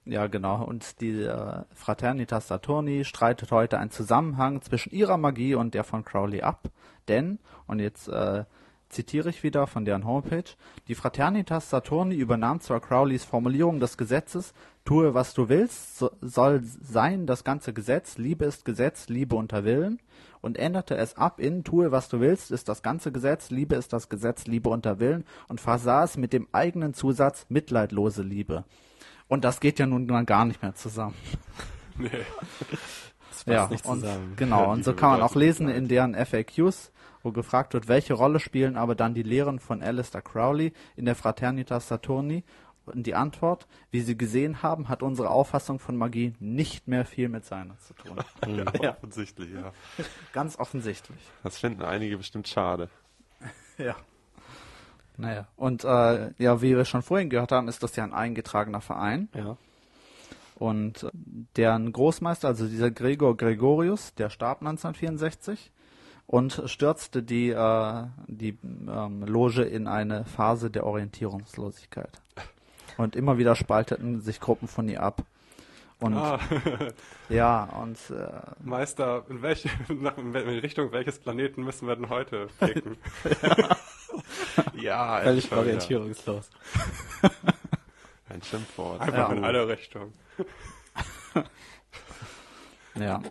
[0.06, 0.64] ja, genau.
[0.64, 6.04] Und die äh, Fraternitas Saturni streitet heute einen Zusammenhang zwischen ihrer Magie und der von
[6.04, 6.70] Crowley ab.
[7.08, 8.46] Denn, und jetzt äh,
[8.90, 10.44] zitiere ich wieder von deren Homepage,
[10.88, 14.54] die Fraternitas Saturni übernahm zwar Crowleys Formulierung des Gesetzes,
[14.86, 19.66] tue was du willst, so, soll sein das ganze Gesetz, Liebe ist Gesetz, Liebe unter
[19.66, 20.00] Willen,
[20.42, 23.92] und änderte es ab in tue was du willst, ist das ganze Gesetz, Liebe ist
[23.92, 28.64] das Gesetz, Liebe unter Willen, und versah es mit dem eigenen Zusatz mitleidlose Liebe.
[29.28, 31.16] Und das geht ja nun mal gar nicht mehr zusammen.
[31.98, 32.10] Nee.
[32.10, 34.34] Das passt Ja, nicht und, zusammen.
[34.36, 34.70] genau.
[34.70, 36.92] Und so kann man auch lesen in deren FAQs,
[37.24, 41.16] wo gefragt wird, welche Rolle spielen aber dann die Lehren von Alistair Crowley in der
[41.16, 42.44] Fraternitas Saturni?
[42.86, 47.30] Und die Antwort, wie Sie gesehen haben, hat unsere Auffassung von Magie nicht mehr viel
[47.30, 48.18] mit seiner zu tun.
[48.82, 49.72] ja, offensichtlich, ja.
[50.34, 51.18] Ganz offensichtlich.
[51.44, 52.90] Das finden einige bestimmt schade.
[53.78, 53.96] Ja.
[55.18, 55.48] Naja.
[55.56, 59.30] Und äh, ja, wie wir schon vorhin gehört haben, ist das ja ein eingetragener Verein.
[59.34, 59.58] Ja.
[60.56, 61.10] Und äh,
[61.56, 65.72] deren Großmeister, also dieser Gregor Gregorius, der starb 1964
[66.28, 72.22] und stürzte die, äh, die ähm, Loge in eine Phase der Orientierungslosigkeit.
[72.98, 75.24] Und immer wieder spalteten sich Gruppen von ihr ab.
[76.00, 76.40] Und Ah,
[77.30, 78.28] ja, und äh,
[78.64, 82.98] Meister, in welche, in wel- in Richtung welches Planeten müssen wir denn heute blicken?
[83.42, 83.78] Ja,
[85.24, 85.60] Völlig schon wieder.
[85.62, 86.50] orientierungslos.
[88.30, 89.02] Ein Schimpfwort.
[89.02, 89.34] Einfach Ja.
[89.36, 90.14] in alle Richtungen.
[92.96, 93.22] Ja.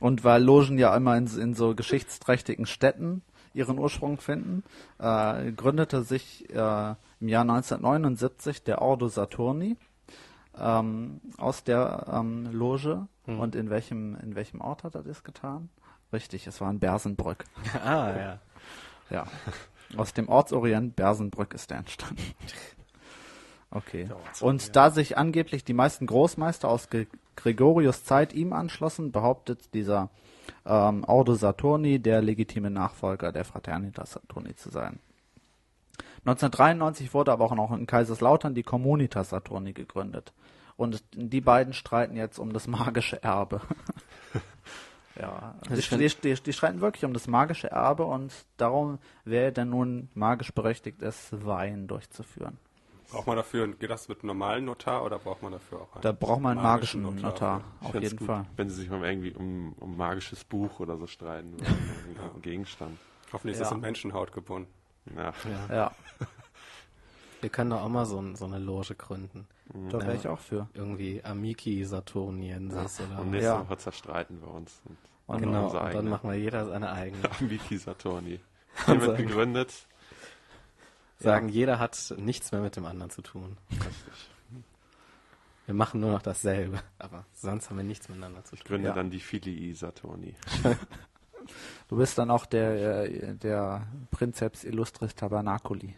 [0.00, 3.22] Und weil Logen ja immer in, in so geschichtsträchtigen Städten
[3.54, 4.62] ihren Ursprung finden,
[4.98, 9.76] äh, gründete sich äh, im Jahr 1979 der Ordo Saturni
[10.58, 13.06] ähm, aus der ähm, Loge.
[13.24, 13.40] Hm.
[13.40, 15.70] Und in welchem, in welchem Ort hat er das getan?
[16.12, 17.44] Richtig, es war in Bersenbrück.
[17.82, 18.38] ah, ja.
[19.10, 19.26] Ja.
[19.96, 22.22] Aus dem Ortsorient Bersenbrück ist er entstanden.
[23.76, 24.08] Okay.
[24.40, 30.10] Und da sich angeblich die meisten Großmeister aus Gre Gregorius Zeit ihm anschlossen, behauptet dieser
[30.64, 35.00] ähm, Ordo Saturni der legitime Nachfolger der Fraternitas Saturni zu sein.
[36.20, 40.32] 1993 wurde aber auch noch in Kaiserslautern die Communitas Saturni gegründet.
[40.76, 43.60] Und die beiden streiten jetzt um das magische Erbe.
[45.20, 49.52] ja, Also die, die, die, die streiten wirklich um das magische Erbe und darum, wer
[49.52, 52.58] denn nun magisch berechtigt ist, Weihen durchzuführen.
[53.10, 56.02] Braucht man dafür, geht das mit einem normalen Notar oder braucht man dafür auch einen?
[56.02, 58.46] Da braucht man einen magischen, Magischen Notar, Notar, auf jeden gut, Fall.
[58.56, 61.54] Wenn sie sich mal irgendwie um, um magisches Buch oder so streiten.
[61.54, 61.66] Oder
[62.24, 62.98] um einen Gegenstand.
[63.32, 63.64] Hoffentlich ist Ja.
[63.66, 64.70] das in Menschenhaut gebunden.
[65.14, 65.32] Ja.
[65.68, 65.74] ja.
[65.76, 65.92] Ja,
[67.40, 69.46] Wir können doch auch mal so, so eine Loge gründen.
[69.72, 70.14] Da wäre Ja.
[70.20, 70.68] ich auch für.
[70.74, 73.60] Irgendwie Amiki Saturniensis oder Und nächste Ja.
[73.60, 74.80] Woche zerstreiten wir uns.
[74.84, 74.96] Und
[75.26, 77.22] Und Genau, und dann machen wir jeder seine eigene.
[77.40, 78.40] Amiki Saturni.
[78.86, 79.16] Hiermit eigener.
[79.16, 79.72] gegründet.
[81.18, 83.56] Sagen, jeder hat nichts mehr mit dem anderen zu tun.
[85.64, 88.64] Wir machen nur noch dasselbe, aber sonst haben wir nichts miteinander zu tun.
[88.66, 88.94] Gründe Ja.
[88.94, 90.34] dann die Filii Saturni.
[91.88, 95.94] Du bist dann auch der, äh, der Princeps Illustris Tabernaculi.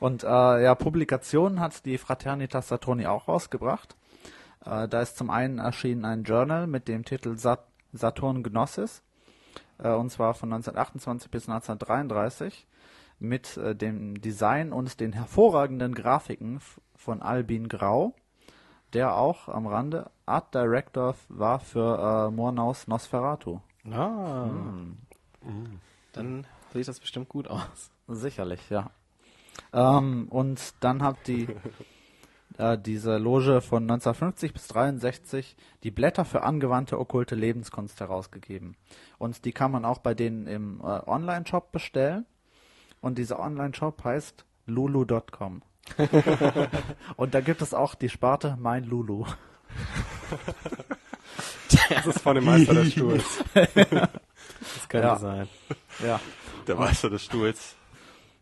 [0.00, 0.26] Und äh,
[0.62, 3.96] ja, Publikationen hat die Fraternitas Saturni auch rausgebracht.
[4.64, 7.60] Äh, da ist zum einen erschienen ein Journal mit dem Titel Sat
[7.92, 9.02] Saturn Gnosis,
[9.78, 12.66] äh, und zwar von 1928 bis 1933
[13.18, 16.60] mit äh, dem Design und den hervorragenden Grafiken
[16.96, 18.14] von Albin Grau,
[18.92, 23.60] der auch am Rande Art Director war für äh, Murnaus Nosferatu.
[23.90, 24.46] Ah,
[25.42, 25.80] Mhm.
[26.12, 27.90] dann sieht das bestimmt gut aus.
[28.08, 28.90] Sicherlich, ja.
[29.72, 31.48] Ähm, und dann hat die
[32.58, 38.76] äh, diese Loge von 1950 bis 63 die Blätter für angewandte okkulte Lebenskunst herausgegeben.
[39.18, 42.26] Und die kann man auch bei denen im äh, Online-Shop bestellen.
[43.00, 45.62] Und dieser Online-Shop heißt lulu.com.
[47.16, 49.24] und da gibt es auch die Sparte Mein Lulu.
[51.88, 53.44] Das ist von dem Meister des Stuhls.
[53.54, 55.16] Das könnte Ja.
[55.16, 55.48] sein.
[56.04, 56.20] Ja.
[56.66, 57.74] Der Meister des Stuhls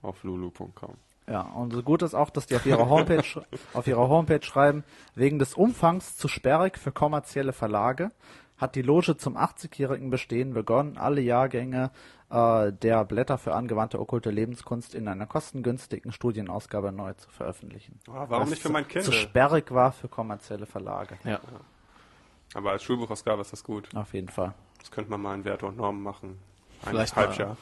[0.03, 0.95] auf lulu.com.
[1.31, 3.23] Ja, und so gut ist auch, dass die auf ihrer Homepage,
[3.75, 8.11] auf ihrer Homepage schreiben, wegen des Umfangs zu sperrig für kommerzielle Verlage
[8.59, 11.91] hat die Loge zum 80-jährigen Bestehen begonnen, alle Jahrgänge
[12.31, 18.01] äh, der Blätter für angewandte okkulte Lebenskunst in einer kostengünstigen Studienausgabe neu zu veröffentlichen.
[18.09, 19.13] Ah, warum Was nicht für mein Zu Kindle?
[19.13, 21.19] sperrig war für kommerzielle Verlage.
[21.25, 21.41] Ja.
[22.55, 23.95] Aber als Schulbuchausgabe ist das gut.
[23.95, 24.55] Auf jeden Fall.
[24.81, 26.39] Das könnte man mal in Werte und Normen machen.
[26.83, 27.57] Ein Vielleicht Halbjahr.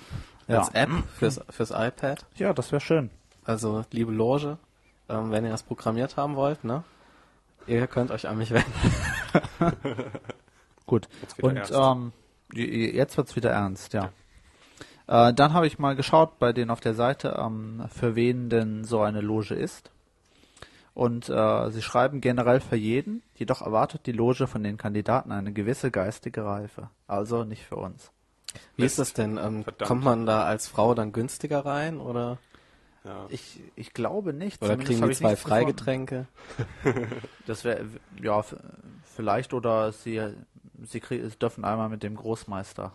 [0.49, 2.25] Ja, Als App fürs, fürs iPad.
[2.37, 3.11] ja das wäre schön.
[3.47, 4.59] Also, liebe Loge,
[5.09, 6.83] ähm, wenn ihr das programmiert haben wollt, ne?
[7.69, 8.73] Ihr könnt euch an mich wenden.
[10.87, 11.09] Gut.
[11.23, 11.73] Jetzt Und ernst.
[11.75, 12.13] ähm,
[12.53, 14.11] jetzt wird's wieder ernst, ja.
[15.07, 18.85] Äh, dann habe ich mal geschaut bei denen auf der Seite, ähm, für wen denn
[18.85, 19.91] so eine Loge ist.
[20.95, 25.53] Und äh, sie schreiben generell für jeden, jedoch erwartet die Loge von den Kandidaten eine
[25.53, 26.91] gewisse geistige Reife.
[27.07, 28.11] Also nicht für uns.
[28.77, 29.37] Wie ist das denn?
[29.37, 32.39] Ähm, kommt man da als Frau dann günstiger rein oder,
[33.07, 33.27] Ja.
[33.29, 34.61] Ich, ich glaube nicht.
[34.63, 35.37] oder zumindest kriegen die zwei.
[35.37, 36.27] Freigetränke?
[37.47, 37.87] Das wäre,
[38.21, 38.45] ja,
[39.15, 40.21] vielleicht oder sie,
[40.83, 41.01] sie,
[41.41, 42.93] dürfen einmal mit dem Großmeister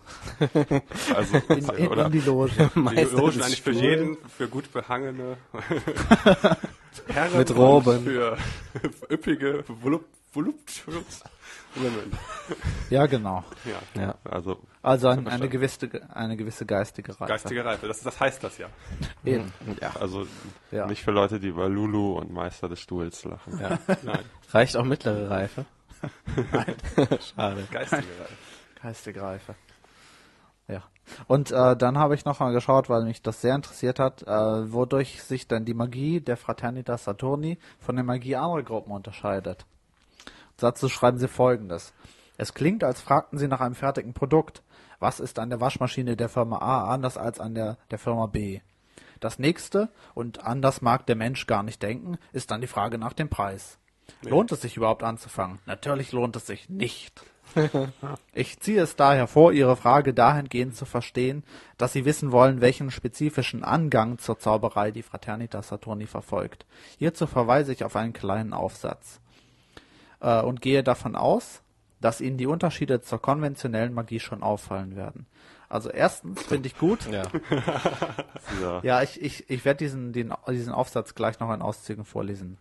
[1.16, 2.52] Also, in, in, oder in die Loge.
[2.76, 5.38] Die Meister Logen des eigentlich für jeden, für gut behangene
[7.08, 8.04] Herren Mit und Roben.
[8.04, 8.38] Für
[9.10, 9.64] üppige
[12.90, 13.44] Ja, genau.
[13.66, 14.02] Ja.
[14.02, 14.16] Ja.
[14.24, 17.32] also Also ein, eine gewisse, eine gewisse geistige Reife.
[17.32, 18.68] Geistige Reife, das, das heißt das ja.
[19.24, 19.52] Eben.
[19.82, 19.92] Ja.
[20.00, 20.26] Also
[20.72, 20.86] Ja.
[20.88, 23.60] nicht für Leute, die über Lulu und Meister des Stuhls lachen.
[23.60, 23.78] ja.
[24.04, 25.66] Nein, Reicht auch mittlere Reife?
[27.36, 27.68] Schade.
[27.72, 28.34] geistige Reife.
[28.82, 29.56] Geistige Reife.
[30.68, 30.84] Ja.
[31.28, 34.72] Und äh, dann habe ich noch mal geschaut, weil mich das sehr interessiert hat, äh,
[34.74, 39.66] wodurch sich denn die Magie der Fraternitas Saturni von der Magie anderer Gruppen unterscheidet.
[40.62, 41.92] Dazu schreiben sie folgendes.
[42.38, 44.62] Es klingt, als fragten sie nach einem fertigen Produkt.
[45.00, 48.62] Was ist an der Waschmaschine der Firma A anders als an der der Firma B?
[49.20, 53.14] Das nächste, und anders mag der Mensch gar nicht denken, ist dann die Frage nach
[53.14, 53.80] dem Preis.
[54.22, 55.60] Lohnt es sich überhaupt anzufangen?
[55.66, 57.24] Natürlich lohnt es sich nicht.
[58.34, 61.44] Ich ziehe es daher vor, Ihre Frage dahingehend zu verstehen,
[61.78, 66.66] dass Sie wissen wollen, welchen spezifischen Angang zur Zauberei die Fraternitas Saturni verfolgt.
[66.98, 69.20] Hierzu verweise ich auf einen kleinen Aufsatz
[70.22, 71.62] äh, und gehe davon aus,
[72.00, 75.28] dass Ihnen die Unterschiede zur konventionellen Magie schon auffallen werden.
[75.70, 77.24] Also erstens finde ich gut, Ja.
[78.62, 78.80] Ja.
[78.84, 82.58] ja, ich, ich, ich werde diesen, den, diesen Aufsatz gleich noch in Auszügen vorlesen.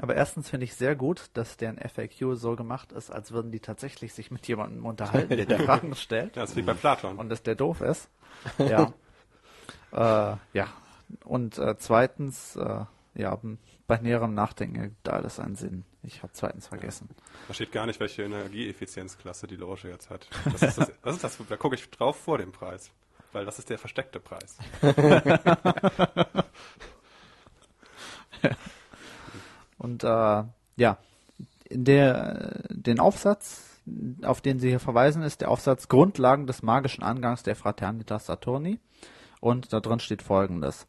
[0.00, 3.60] Aber erstens finde ich sehr gut, dass deren FAQ so gemacht ist, als würden die
[3.60, 7.18] tatsächlich sich mit jemandem unterhalten, der die Fragen stellt Das ist wie bei Platon.
[7.18, 8.08] und dass der doof ist.
[8.58, 8.92] Ja.
[9.92, 10.66] äh, ja.
[11.24, 13.38] Und äh, zweitens, äh, ja,
[13.86, 15.84] bei näherem Nachdenken ergibt alles einen Sinn.
[16.04, 17.08] Ich habe zweitens vergessen.
[17.46, 20.28] Da steht gar nicht, welche Energieeffizienzklasse die Loge jetzt hat.
[20.44, 22.90] Das ist das, das, ist das da gucke ich drauf vor dem Preis.
[23.32, 24.58] Weil das ist der versteckte Preis.
[29.78, 30.44] Und äh,
[30.76, 30.98] ja,
[31.70, 33.80] der, den Aufsatz,
[34.22, 38.78] auf den Sie hier verweisen, ist der Aufsatz Grundlagen des magischen Angangs der Fraternitas Saturni.
[39.40, 40.86] Und da drin steht folgendes.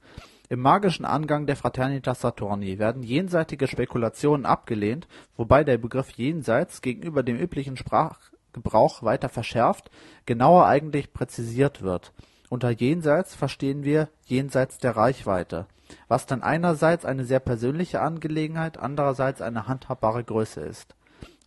[0.53, 7.23] Im magischen Angang der Fraternitas Saturni werden jenseitige Spekulationen abgelehnt, wobei der Begriff jenseits gegenüber
[7.23, 9.89] dem üblichen Sprachgebrauch weiter verschärft,
[10.27, 12.13] genauer eigentlich präzisiert wird.
[12.49, 15.65] Unter jenseits verstehen wir jenseits der Reichweite,
[16.07, 20.93] was dann einerseits eine sehr persönliche Angelegenheit, andererseits eine handhabbare Größe ist.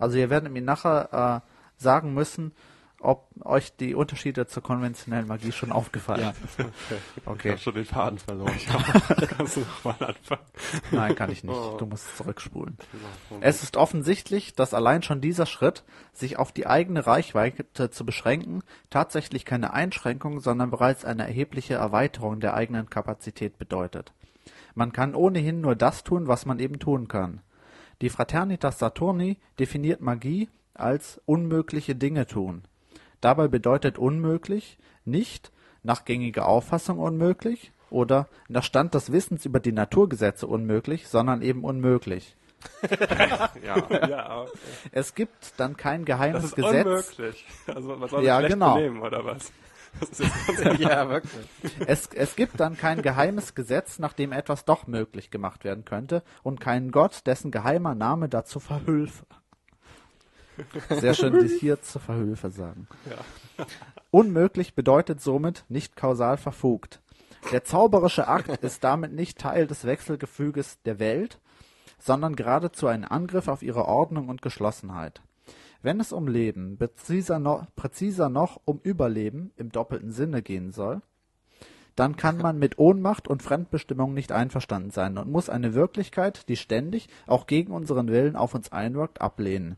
[0.00, 2.50] Also ihr werdet mir nachher äh, sagen müssen,
[3.06, 6.72] ob euch die Unterschiede zur konventionellen Magie schon aufgefallen sind.
[7.16, 8.52] Ich Okay, habe schon den Faden verloren.
[9.36, 10.42] Kannst du nochmal anfangen?
[10.90, 11.56] nein, kann ich nicht.
[11.78, 12.76] Du musst zurückspulen.
[13.40, 18.62] Es ist offensichtlich, dass allein schon dieser Schritt, sich auf die eigene Reichweite zu beschränken,
[18.90, 24.12] tatsächlich keine Einschränkung, sondern bereits eine erhebliche Erweiterung der eigenen Kapazität bedeutet.
[24.74, 27.40] Man kann ohnehin nur das tun, was man eben tun kann.
[28.02, 32.62] Die Fraternitas Saturni definiert Magie als unmögliche Dinge tun.
[33.20, 35.52] Dabei bedeutet unmöglich nicht
[35.82, 41.64] nach gängiger Auffassung unmöglich oder nach Stand des Wissens über die Naturgesetze unmöglich, sondern eben
[41.64, 42.36] unmöglich.
[43.62, 44.06] Ja.
[44.08, 44.46] Ja,
[44.92, 46.86] Es gibt dann kein das geheimes ist Gesetz.
[46.86, 47.46] unmöglich.
[47.66, 48.74] Also man soll Ja, schlecht genau.
[48.74, 49.52] benehmen, oder was?
[50.00, 50.18] Das
[50.78, 51.46] ja, wirklich.
[51.86, 56.22] Es, es gibt dann kein geheimes Gesetz, nach dem etwas doch möglich gemacht werden könnte,
[56.42, 59.24] und keinen Gott, dessen geheimer Name dazu verhülfe.
[60.90, 62.88] Sehr schön, dies hier zu Verhülfe sagen.
[64.10, 67.00] Unmöglich bedeutet somit nicht kausal verfugt.
[67.52, 71.38] Der zauberische Akt ist damit nicht Teil des Wechselgefüges der Welt,
[71.98, 75.22] sondern geradezu ein Angriff auf ihre Ordnung und Geschlossenheit.
[75.82, 81.02] Wenn es um Leben, präziser noch, präziser noch um Überleben im doppelten Sinne gehen soll,
[81.94, 86.56] dann kann man mit Ohnmacht und Fremdbestimmung nicht einverstanden sein und muss eine Wirklichkeit, die
[86.56, 89.76] ständig, auch gegen unseren Willen auf uns einwirkt, ablehnen.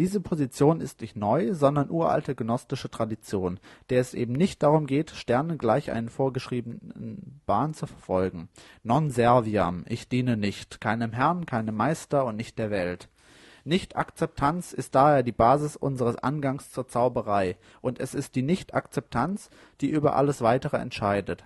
[0.00, 3.60] Diese Position ist nicht neu, sondern uralte gnostische Tradition,
[3.90, 8.48] der es eben nicht darum geht, Sternen gleich einen vorgeschriebenen Bahn zu verfolgen.
[8.82, 13.10] Non serviam, ich diene nicht, keinem Herrn, keinem Meister und nicht der Welt.
[13.64, 19.50] Nicht-Akzeptanz ist daher die Basis unseres Angangs zur Zauberei, und es ist die Nicht-Akzeptanz,
[19.82, 21.44] die über alles weitere entscheidet.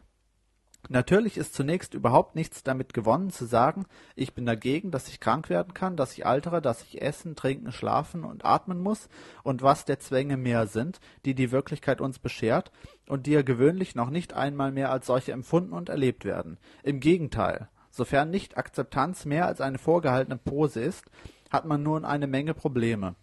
[0.91, 5.49] Natürlich ist zunächst überhaupt nichts damit gewonnen zu sagen, ich bin dagegen, dass ich krank
[5.49, 9.09] werden kann, dass ich altere, dass ich essen, trinken, schlafen und atmen muss
[9.43, 12.71] und was der Zwänge mehr sind, die die Wirklichkeit uns beschert
[13.09, 16.59] und die ja gewöhnlich noch nicht einmal mehr als solche empfunden und erlebt werden.
[16.83, 21.11] Im Gegenteil, sofern nicht Akzeptanz mehr als eine vorgehaltene Pose ist,
[21.51, 23.15] hat man nun eine Menge Probleme.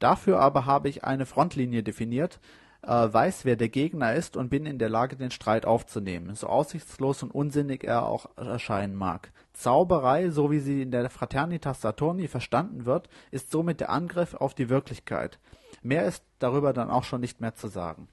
[0.00, 2.40] Dafür aber habe ich eine Frontlinie definiert,
[2.86, 7.22] weiß, wer der Gegner ist und bin in der Lage, den Streit aufzunehmen, so aussichtslos
[7.22, 9.32] und unsinnig er auch erscheinen mag.
[9.52, 14.54] Zauberei, so wie sie in der Fraternitas Saturni verstanden wird, ist somit der Angriff auf
[14.54, 15.38] die Wirklichkeit.
[15.82, 18.08] Mehr ist darüber dann auch schon nicht mehr zu sagen.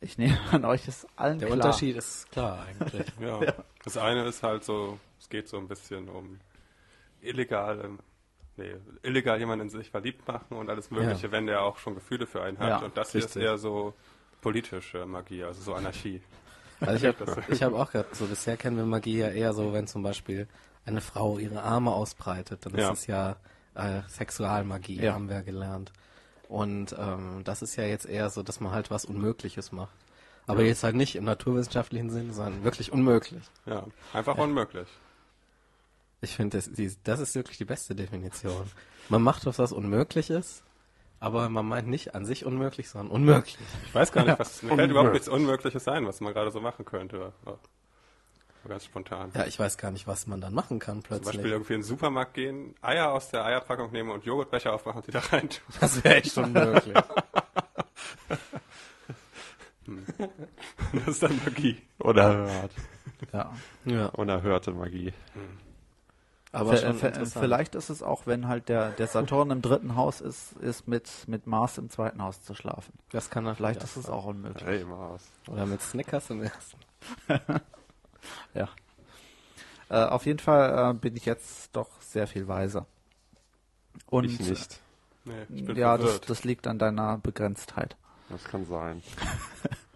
[0.00, 1.58] Ich nehme an euch ist allen Der klar.
[1.58, 3.06] Unterschied ist klar eigentlich.
[3.20, 3.40] Ja.
[3.84, 6.38] Das eine ist halt so, es geht so ein bisschen um
[7.20, 7.80] illegal,
[8.58, 11.32] nee, illegal jemanden in sich verliebt machen und alles Mögliche, Ja.
[11.32, 12.68] wenn der auch schon Gefühle für einen hat.
[12.68, 13.42] Ja, und das hier ist richtig.
[13.44, 13.94] eher so
[14.40, 16.20] politische Magie, also so Anarchie.
[16.80, 19.86] Also ich habe hab auch gedacht, so bisher kennen wir Magie ja eher so, wenn
[19.86, 20.46] zum Beispiel
[20.84, 22.90] eine Frau ihre Arme ausbreitet, dann Ja.
[22.92, 23.36] ist es ja
[23.74, 25.14] äh, Sexualmagie, Ja.
[25.14, 25.92] haben wir gelernt.
[26.48, 29.94] Und ähm, das ist ja jetzt eher so, dass man halt was Unmögliches macht.
[30.46, 33.42] Aber jetzt halt nicht im naturwissenschaftlichen Sinn, sondern wirklich unmöglich.
[33.66, 33.84] Ja,
[34.14, 34.88] einfach unmöglich.
[36.20, 36.70] Ich finde, das,
[37.04, 38.68] das ist wirklich die beste Definition.
[39.08, 40.64] Man macht was, was unmöglich ist,
[41.20, 43.56] aber man meint nicht an sich unmöglich, sondern unmöglich.
[43.86, 45.12] Ich weiß gar nicht, was, mir fällt überhaupt Unmöglich.
[45.12, 47.32] nichts Unmögliches ein, was man gerade so machen könnte.
[48.66, 49.30] Ganz spontan.
[49.34, 51.36] Ja, ich weiß gar nicht, was man dann machen kann Zum plötzlich.
[51.36, 55.06] Beispiel irgendwie in den Supermarkt gehen, Eier aus der Eierpackung nehmen und Joghurtbecher aufmachen und
[55.06, 55.62] die da rein tun.
[55.80, 56.94] Das wäre echt unmöglich.
[60.92, 61.80] Das ist dann Magie.
[61.98, 62.72] Unerhört.
[63.32, 63.52] Ja.
[63.84, 65.12] ja, Unerhörte Magie.
[66.52, 67.42] Aber V- schon v- interessant.
[67.44, 71.10] Vielleicht ist es auch, wenn halt der, der Saturn im dritten Haus ist, ist mit,
[71.26, 72.92] mit Mars im zweiten Haus zu schlafen.
[73.10, 74.64] Das kann Vielleicht natürlich ist es auch unmöglich.
[74.64, 75.24] Hey, Mars.
[75.48, 76.78] Oder mit Snickers im ersten.
[78.54, 78.68] Ja.
[79.88, 82.84] Äh, auf jeden Fall äh, bin ich jetzt doch sehr viel weiser.
[84.10, 84.80] Und ich nicht.
[85.24, 87.96] Nee, ich bin ja, das, das liegt an deiner Begrenztheit.
[88.28, 89.02] Das kann sein.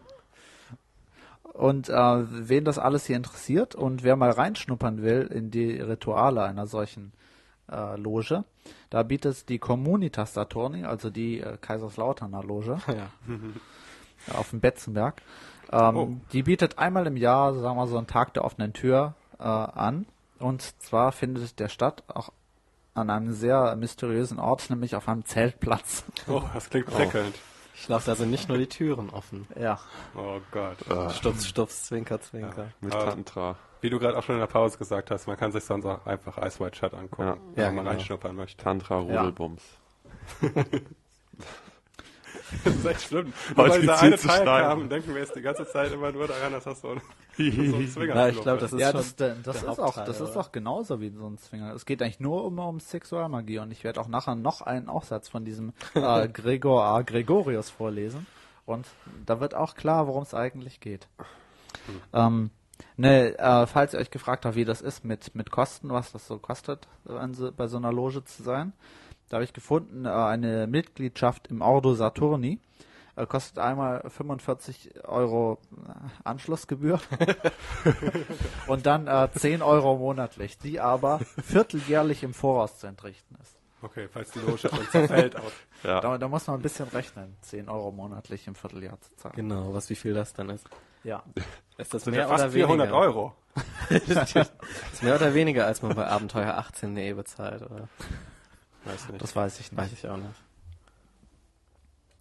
[1.53, 1.93] Und äh,
[2.49, 7.13] wen das alles hier interessiert und wer mal reinschnuppern will in die Rituale einer solchen
[7.71, 8.45] äh, Loge,
[8.89, 13.11] da bietet die Communitas Saturni, also die äh, Kaiserslauterner Loge Ja.
[14.39, 15.21] auf dem Betzenberg,
[15.71, 16.09] ähm, Oh.
[16.33, 20.07] die bietet einmal im Jahr, sagen wir so, einen Tag der offenen Tür äh, an.
[20.39, 22.31] Und zwar findet der statt auch
[22.95, 26.05] an einem sehr mysteriösen Ort, nämlich auf einem Zeltplatz.
[26.29, 27.35] Oh, das klingt prickelnd.
[27.75, 29.47] Ich da sind nicht nur die Türen offen.
[29.59, 29.81] ja.
[30.15, 30.77] Oh Gott.
[31.15, 32.69] Stups, Stups, Zwinker, Zwinker.
[32.81, 33.05] Mit Ah.
[33.11, 33.57] Tantra.
[33.81, 36.07] Wie du gerade auch schon in der Pause gesagt hast, man kann sich sonst auch
[36.07, 37.37] einfach Ice White Shut angucken, Ja.
[37.55, 37.91] wenn Ja, man genau.
[37.91, 38.63] reinschnuppern möchte.
[38.63, 39.63] Tantra Rudelbums.
[42.65, 43.33] Das ist echt schlimm.
[43.57, 46.53] Heute Weil dieser eine Teil kam, denken wir jetzt die ganze Zeit immer nur daran,
[46.53, 47.01] dass das so ein,
[47.37, 50.05] so ein Zwinger Ja, ich glaube, das ist ja, das, das, das der ist auch,
[50.05, 51.75] das ist doch genauso wie so ein Zwinger.
[51.75, 55.29] Es geht eigentlich nur um, um Sexualmagie und ich werde auch nachher noch einen Aufsatz
[55.29, 57.03] von diesem äh, Gregor A.
[57.03, 58.27] Gregorius vorlesen
[58.67, 58.87] und
[59.27, 61.09] da wird auch klar, worum es eigentlich geht.
[62.13, 62.51] Ähm,
[62.97, 66.27] ne, äh, falls ihr euch gefragt habt, wie das ist mit, mit Kosten, was das
[66.27, 68.73] so kostet, bei so einer Loge zu sein,
[69.29, 72.59] da habe ich gefunden, äh, eine Mitgliedschaft im Ordo Saturni
[73.17, 75.93] äh, kostet einmal 45 Euro äh,
[76.25, 77.01] Anschlussgebühr
[78.67, 83.57] und dann äh, 10 Euro monatlich, die aber vierteljährlich im Voraus zu entrichten ist.
[83.83, 85.37] Okay, falls die Loge schon zerfällt.
[85.37, 85.43] Auch.
[85.83, 86.01] Ja.
[86.01, 89.35] Da, da muss man ein bisschen rechnen, 10 Euro monatlich im Vierteljahr zu zahlen.
[89.35, 90.65] Genau, was wie viel das dann ist.
[91.03, 91.25] Ja.
[91.77, 93.01] Ist das sind mehr ja fast oder 400 weniger?
[93.01, 93.35] Euro.
[93.91, 97.89] ist mehr oder weniger, als man bei Abenteuer 18.de bezahlt, oder?
[98.85, 99.23] Weiß nicht.
[99.23, 99.81] Das weiß ich nicht.
[99.81, 100.43] Weiß ich auch nicht.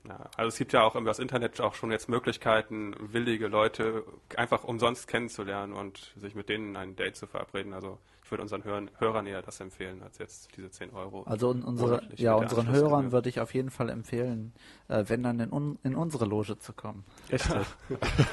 [0.08, 4.04] Ja, also es gibt ja auch über das Internet auch schon jetzt Möglichkeiten, willige Leute
[4.36, 7.74] einfach umsonst kennenzulernen und sich mit denen ein Date zu verabreden.
[7.74, 8.00] Also
[8.32, 11.24] ich würde unseren Hörern, Hörern eher das empfehlen, als jetzt diese 10 Euro.
[11.24, 12.70] Also un- unsere, ja, unseren.
[12.72, 14.54] Hörern würde ich auf jeden Fall empfehlen,
[14.88, 17.04] äh, wenn dann in, un, in unsere Loge zu kommen.
[17.30, 17.52] Richtig.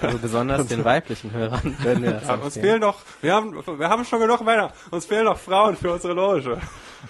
[0.00, 3.88] Also besonders den weiblichen Hörern werden wir das Ja, uns fehlen noch, wir haben, wir
[3.88, 6.60] haben schon genug Männer, uns fehlen noch Frauen für unsere Loge.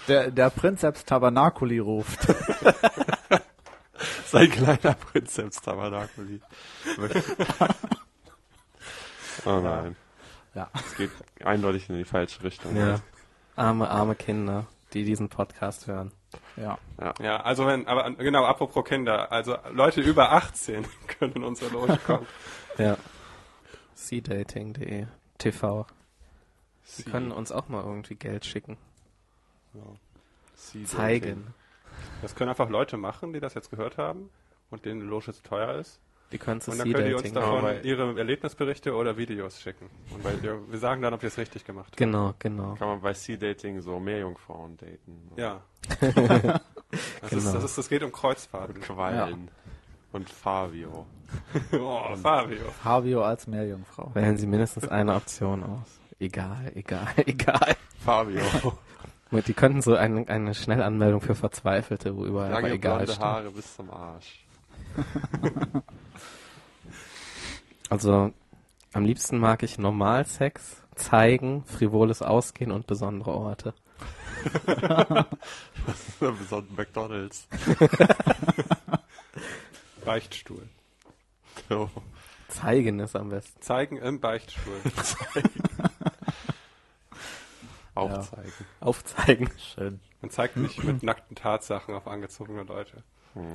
[0.07, 2.21] Der, der Prinzeps Tabernaculi ruft.
[4.25, 6.41] Sein kleiner Prinzeps Tabernaculi.
[9.45, 9.95] oh nein.
[10.53, 10.69] Ja.
[10.73, 11.11] Es geht
[11.43, 12.75] eindeutig in die falsche Richtung.
[12.75, 13.01] Ja.
[13.55, 16.11] Arme, arme Kinder, die diesen Podcast hören.
[16.55, 16.77] Ja.
[17.21, 21.97] Ja, also wenn, aber genau, apropos Kinder, also Leute über 18 können in unsere Loge
[22.05, 22.27] kommen.
[22.77, 22.97] Ja.
[23.95, 25.85] Cdating.de TV.
[26.83, 28.77] Sie können uns auch mal irgendwie Geld schicken.
[30.55, 31.53] Sie Zeigen.
[32.21, 34.29] Das können einfach Leute machen, die das jetzt gehört haben
[34.69, 35.99] und denen die Loge zu teuer ist.
[36.31, 39.89] Die können Und dann können die uns davon Aber- ihre Erlebnisberichte oder Videos schicken.
[40.13, 41.97] Und weil wir, wir sagen dann, ob wir es richtig gemacht haben.
[41.97, 42.75] Genau, genau.
[42.75, 45.31] Kann man bei Sea-Dating so Meerjungfrauen daten.
[45.37, 45.61] Ja.
[45.89, 46.15] Das, ist,
[47.29, 47.53] Genau.
[47.53, 48.79] das, ist, das geht um Kreuzfahrten.
[48.81, 49.49] Quallen.
[50.11, 51.05] Und Fabio.
[51.73, 52.57] Oh, Fabio.
[52.83, 54.09] Fabio als Meerjungfrau.
[54.15, 55.99] Wählen Sie mindestens eine Option aus.
[56.19, 57.75] Egal, egal, egal.
[58.03, 58.41] Fabio.
[59.29, 63.11] Und Die könnten so eine, eine Schnellanmeldung für Verzweifelte, wo überall aber Lange egal blonde
[63.13, 63.23] steht.
[63.23, 64.43] Haare bis zum Arsch.
[67.89, 68.31] Also
[68.93, 73.73] am liebsten mag ich Normalsex, zeigen, frivoles Ausgehen und besondere Orte.
[76.19, 77.47] Besonders McDonalds.
[80.05, 80.69] Beichtstuhl.
[81.67, 81.89] So.
[82.47, 83.61] Zeigen ist am besten.
[83.61, 84.79] Zeigen im Beichtstuhl.
[87.95, 88.53] Aufzeigen.
[88.79, 89.49] Aufzeigen.
[89.57, 89.99] Schön.
[90.21, 93.03] Man zeigt nicht mit nackten Tatsachen auf angezogene Leute.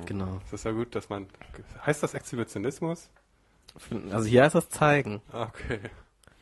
[0.05, 0.39] Genau.
[0.45, 1.27] Es ist ja gut, dass man.
[1.85, 3.09] Heißt das Exhibitionismus?
[4.11, 5.21] Also hier heißt das Zeigen.
[5.31, 5.79] Ah, Okay.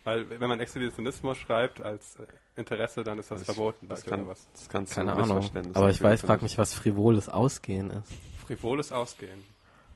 [0.06, 2.26] Weil wenn man Exhibitionismus schreibt als äh,
[2.60, 3.88] Interesse, dann ist das, Das- verboten.
[3.88, 4.48] Das kann, was?
[4.54, 5.50] das kann Keine Ahnung.
[5.74, 8.12] Aber ich weiß, frag mich, was frivoles Ausgehen ist.
[8.46, 9.42] Frivoles Ausgehen.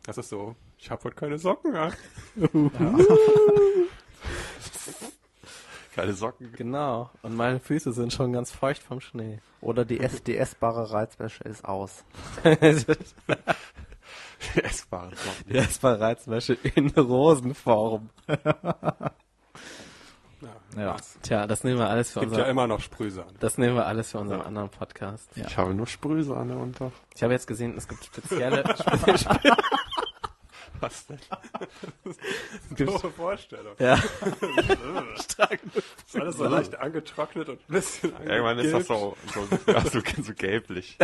[0.06, 1.94] Das ist so, ich habe heute keine Socken an.
[5.96, 6.52] Keine Socken.
[6.54, 7.10] Genau.
[7.24, 9.40] Und meine Füße sind schon ganz feucht vom Schnee.
[9.62, 12.04] Oder die SDS-bare Reizwäsche ist aus.
[14.56, 15.56] Essbare Socken.
[15.56, 18.10] Ja, es war Reizwäsche in Rosenform.
[20.78, 20.96] Ja.
[20.96, 23.34] Es Tja, das nehmen wir alles für gibt unser, ja immer noch Sprühsahne.
[23.40, 25.30] das nehmen wir alles für unseren anderen Podcast.
[25.36, 26.92] Ich habe nur Sprühsahne unter.
[27.16, 29.58] Ich habe jetzt gesehen, es gibt spezielle, spe spe
[30.80, 31.18] Was denn?
[32.86, 33.74] Doofe Vorstellung.
[33.80, 33.96] ja,
[35.16, 35.40] Ist
[36.16, 40.34] alles so leicht angetrocknet und ein bisschen Irgendwann ist das so, so, ja, so, so
[40.36, 41.00] gelblich.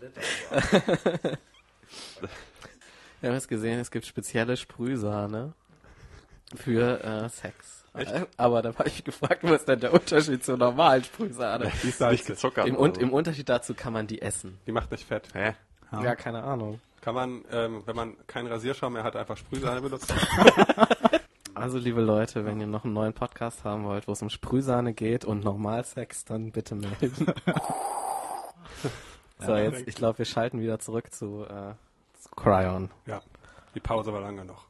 [0.00, 1.38] Verhärtet.
[3.20, 5.52] ich habe jetzt gesehen, es gibt spezielle Sprühsahne
[6.56, 7.84] für äh, Sex.
[7.94, 11.64] Äh, Aber da habe ich gefragt, was ist denn der Unterschied zur normalen Sprühsahne?
[11.66, 12.26] Die ist Nicht salzig.
[12.26, 12.66] gezuckert.
[12.68, 13.00] Im, oder und, so.
[13.02, 14.58] Im Unterschied dazu kann man die essen.
[14.66, 15.28] Die macht nicht fett.
[15.34, 15.54] Hä?
[15.92, 16.80] Ja, keine Ahnung.
[17.00, 20.14] Kann man, ähm, wenn man keinen Rasierschaum mehr hat, einfach Sprühsahne benutzen?
[21.52, 24.94] Also, liebe Leute, wenn ihr noch einen neuen Podcast haben wollt, wo es um Sprühsahne
[24.94, 27.26] geht und Normalsex, dann bitte melden.
[29.46, 31.74] so, jetzt, ich glaube, wir schalten wieder zurück zu, äh,
[32.20, 32.90] zu Cryon.
[33.06, 33.20] Ja.
[33.74, 34.66] Die Pause war lange noch.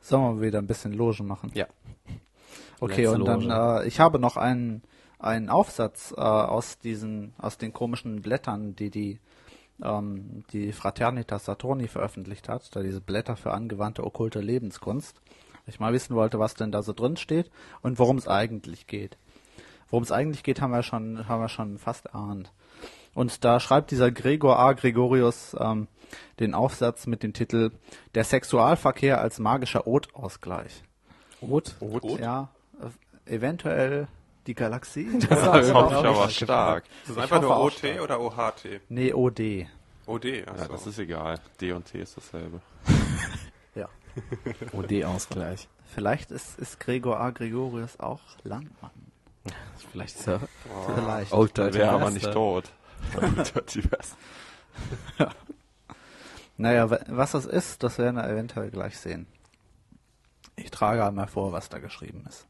[0.00, 1.50] Sollen wir wieder ein bisschen Loge machen?
[1.54, 1.66] Ja.
[2.80, 4.82] Okay, Letzte und dann, äh, ich habe noch einen,
[5.18, 9.20] einen Aufsatz äh, aus diesen, aus den komischen Blättern, die die,
[9.82, 15.20] ähm, die Fraternitas Saturni veröffentlicht hat, da diese Blätter für angewandte okkulte Lebenskunst.
[15.66, 17.50] Ich mal wissen wollte, was denn da so drin steht
[17.82, 19.18] und worum es eigentlich geht.
[19.90, 22.52] Worum es eigentlich geht, haben wir schon, haben wir schon fast erahnt.
[23.14, 24.72] Und da schreibt dieser Gregor A.
[24.72, 25.88] Gregorius ähm,
[26.38, 27.70] den Aufsatz mit dem Titel
[28.14, 30.82] Der Sexualverkehr als magischer Otausgleich.
[31.42, 31.74] Rot?
[32.20, 32.48] Ja,
[33.26, 34.08] äh, eventuell
[34.46, 35.08] die Galaxie.
[35.28, 36.84] Das hoffe ich aber stark.
[37.02, 38.00] Ist das einfach nur OT stark.
[38.00, 38.80] oder OHT?
[38.88, 39.66] Nee, OD.
[40.06, 40.68] OD, Ja, also.
[40.72, 41.38] das ist egal.
[41.60, 42.60] D und T ist dasselbe.
[43.76, 43.88] Ja.
[44.72, 45.68] OD-Ausgleich.
[45.94, 47.30] Vielleicht ist, ist Gregor A.
[47.30, 48.90] Gregorius auch Landmann.
[49.92, 50.40] Vielleicht so.
[50.94, 51.32] Vielleicht.
[51.32, 52.72] Old Der wäre aber nicht tot.
[53.14, 53.78] Bastard.
[56.56, 59.26] Naja, wa- was das ist, das werden wir eventuell gleich sehen.
[60.56, 62.46] Ich trage einmal vor, was da geschrieben ist.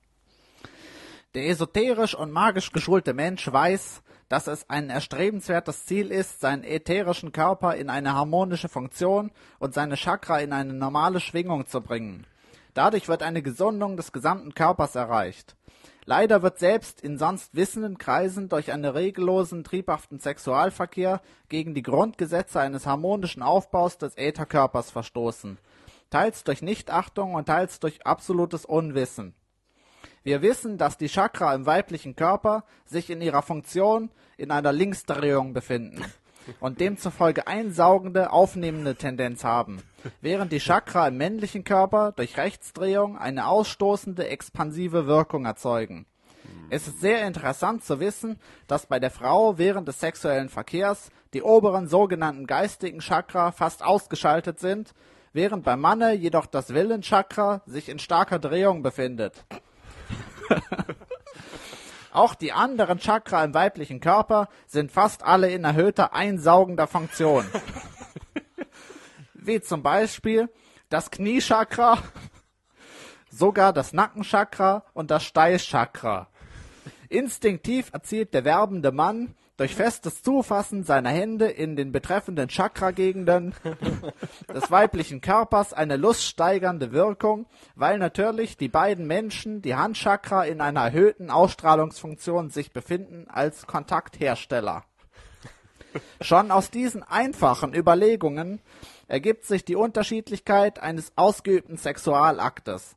[1.34, 7.30] Der esoterisch und magisch geschulte Mensch weiß, dass es ein erstrebenswertes Ziel ist, seinen ätherischen
[7.30, 9.30] Körper in eine harmonische Funktion
[9.60, 12.26] und seine Chakra in eine normale Schwingung zu bringen.
[12.74, 15.54] Dadurch wird eine Gesundung des gesamten Körpers erreicht.
[16.10, 22.58] Leider wird selbst in sonst wissenden Kreisen durch einen regellosen, triebhaften Sexualverkehr gegen die Grundgesetze
[22.58, 25.58] eines harmonischen Aufbaus des Ätherkörpers verstoßen.
[26.10, 29.36] Teils durch Nichtachtung und teils durch absolutes Unwissen.
[30.24, 35.52] Wir wissen, dass die Chakra im weiblichen Körper sich in ihrer Funktion in einer Linksdrehung
[35.52, 36.04] befinden
[36.58, 39.80] und demzufolge einsaugende, aufnehmende Tendenz haben,
[40.20, 46.06] während die Chakra im männlichen Körper durch Rechtsdrehung eine ausstoßende, expansive Wirkung erzeugen.
[46.70, 51.42] Es ist sehr interessant zu wissen, dass bei der Frau während des sexuellen Verkehrs die
[51.42, 54.94] oberen sogenannten geistigen Chakra fast ausgeschaltet sind,
[55.32, 59.44] während beim Manne jedoch das Willenchakra sich in starker Drehung befindet.
[62.12, 67.44] Auch die anderen Chakra im weiblichen Körper sind fast alle in erhöhter einsaugender Funktion.
[69.50, 70.48] Wie zum Beispiel
[70.90, 71.98] das Kniechakra,
[73.32, 76.28] sogar das Nackenchakra und das Steißchakra.
[77.08, 83.52] Instinktiv erzielt der werbende Mann durch festes Zufassen seiner Hände in den betreffenden Chakra-Gegenden
[84.54, 90.84] des weiblichen Körpers eine luststeigernde Wirkung, weil natürlich die beiden Menschen, die Handchakra, in einer
[90.84, 94.84] erhöhten Ausstrahlungsfunktion sich befinden als Kontakthersteller.
[96.20, 98.60] Schon aus diesen einfachen Überlegungen
[99.10, 102.94] ergibt sich die Unterschiedlichkeit eines ausgeübten Sexualaktes.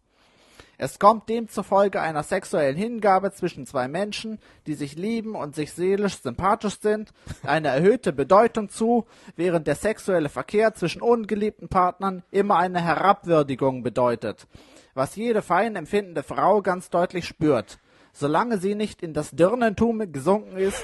[0.78, 6.22] Es kommt demzufolge einer sexuellen Hingabe zwischen zwei Menschen, die sich lieben und sich seelisch
[6.22, 9.06] sympathisch sind, eine erhöhte Bedeutung zu,
[9.36, 14.48] während der sexuelle Verkehr zwischen ungeliebten Partnern immer eine Herabwürdigung bedeutet,
[14.94, 17.80] was jede fein empfindende Frau ganz deutlich spürt,
[18.12, 20.84] solange sie nicht in das Dirnentum gesunken ist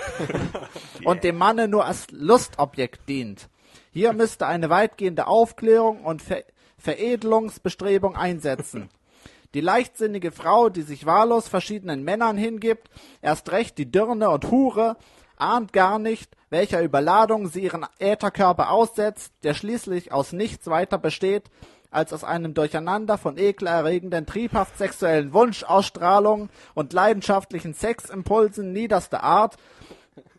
[1.04, 3.48] und dem Manne nur als Lustobjekt dient.
[3.92, 6.44] Hier müsste eine weitgehende Aufklärung und Ver
[6.78, 8.90] Veredelungsbestrebung einsetzen.
[9.54, 12.90] Die leichtsinnige Frau, die sich wahllos verschiedenen Männern hingibt,
[13.22, 14.96] erst recht die Dirne und Hure,
[15.36, 21.50] ahnt gar nicht, welcher Überladung sie ihren Ätherkörper aussetzt, der schließlich aus nichts weiter besteht,
[21.92, 29.58] als aus einem Durcheinander von ekelerregenden, triebhaft sexuellen Wunschausstrahlungen und leidenschaftlichen Seximpulsen niederster Art,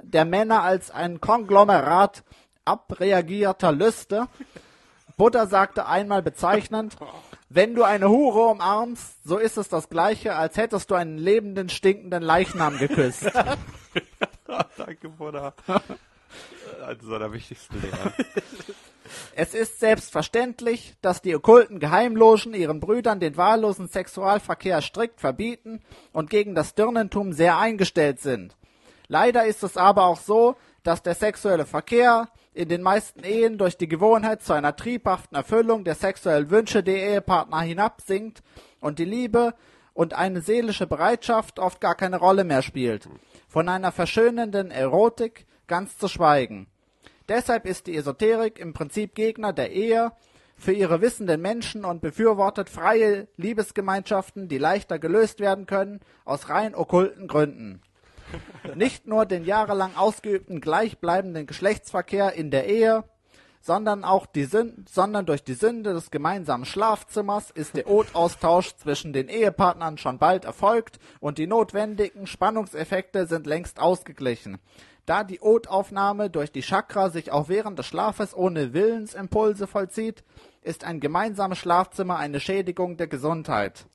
[0.03, 2.23] der Männer als ein Konglomerat
[2.71, 4.29] abreagierter Lüste.
[5.17, 6.97] Buddha sagte einmal bezeichnend,
[7.49, 11.69] wenn du eine Hure umarmst, so ist es das gleiche, als hättest du einen lebenden,
[11.69, 13.25] stinkenden Leichnam geküsst.
[14.77, 15.53] Danke, Buddha.
[16.87, 18.13] Eines seiner wichtigsten Lehren.
[19.35, 26.31] Es ist selbstverständlich, dass die okkulten Geheimlogen ihren Brüdern den wahllosen Sexualverkehr strikt verbieten und
[26.31, 28.57] gegen das Dirnentum sehr eingestellt sind.
[29.09, 33.77] Leider ist es aber auch so, dass der sexuelle Verkehr in den meisten Ehen durch
[33.77, 38.43] die Gewohnheit zu einer triebhaften Erfüllung der sexuellen Wünsche der Ehepartner hinabsinkt
[38.81, 39.55] und die Liebe
[39.95, 43.09] und eine seelische Bereitschaft oft gar keine Rolle mehr spielt.
[43.49, 46.67] Von einer verschönenden Erotik ganz zu schweigen.
[47.29, 50.13] Deshalb ist die Esoterik im Prinzip Gegner der Ehe
[50.57, 56.75] für ihre wissenden Menschen und befürwortet freie Liebesgemeinschaften, die leichter gelöst werden können, aus rein
[56.75, 57.81] okkulten Gründen.
[58.75, 63.05] Nicht nur den jahrelang ausgeübten gleichbleibenden Geschlechtsverkehr in der Ehe,
[63.61, 69.13] sondern auch die Sün sondern durch die Sünde des gemeinsamen Schlafzimmers ist der Otaustausch zwischen
[69.13, 74.59] den Ehepartnern schon bald erfolgt und die notwendigen Spannungseffekte sind längst ausgeglichen.
[75.07, 80.25] Da die Otaufnahme durch die Chakra sich auch während des Schlafes ohne Willensimpulse vollzieht,
[80.63, 83.87] ist ein gemeinsames Schlafzimmer eine Schädigung der Gesundheit.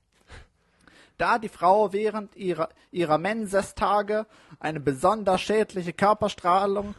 [1.18, 4.26] Da die Frau während ihrer, ihrer Mensestage
[4.60, 6.94] eine besonders schädliche Körperstrahlung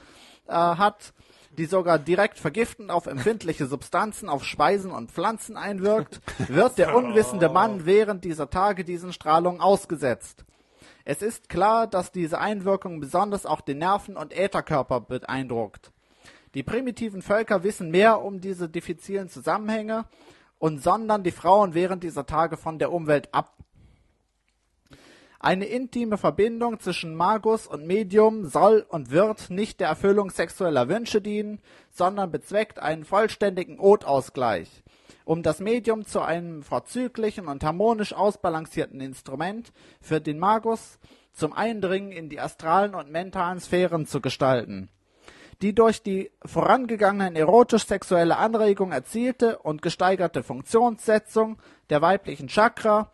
[0.48, 1.14] äh, hat,
[1.58, 7.50] die sogar direkt vergiftend auf empfindliche Substanzen, auf Speisen und Pflanzen einwirkt, wird der unwissende
[7.50, 10.46] Mann während dieser Tage diesen Strahlungen ausgesetzt.
[11.04, 15.92] Es ist klar, dass diese Einwirkung besonders auch den Nerven- und Ätherkörper beeindruckt.
[16.54, 20.06] Die primitiven Völker wissen mehr um diese diffizilen Zusammenhänge
[20.60, 23.54] und sondern die Frauen während dieser Tage von der Umwelt ab.
[25.40, 31.22] Eine intime Verbindung zwischen Magus und Medium soll und wird nicht der Erfüllung sexueller Wünsche
[31.22, 31.60] dienen,
[31.92, 34.84] sondern bezweckt einen vollständigen Otausgleich.
[35.26, 40.98] Um das Medium zu einem vorzüglichen und harmonisch ausbalancierten Instrument für den Magus
[41.34, 44.90] zum Eindringen in die astralen und mentalen Sphären zu gestalten.
[45.62, 51.60] Die durch die vorangegangenen erotisch-sexuelle Anregung erzielte und gesteigerte Funktionssetzung
[51.90, 53.12] der weiblichen Chakra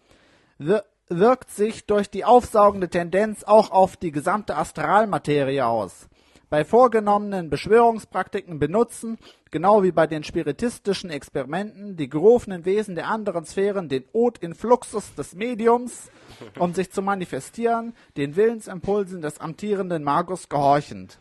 [1.19, 6.07] wirkt sich durch die aufsaugende Tendenz auch auf die gesamte Astralmaterie aus.
[6.49, 9.17] Bei vorgenommenen Beschwörungspraktiken benutzen,
[9.49, 14.53] genau wie bei den spiritistischen Experimenten, die gerufenen Wesen der anderen Sphären den Od in
[14.53, 16.11] Fluxus des Mediums,
[16.59, 21.19] um sich zu manifestieren, den Willensimpulsen des amtierenden Magus gehorchend.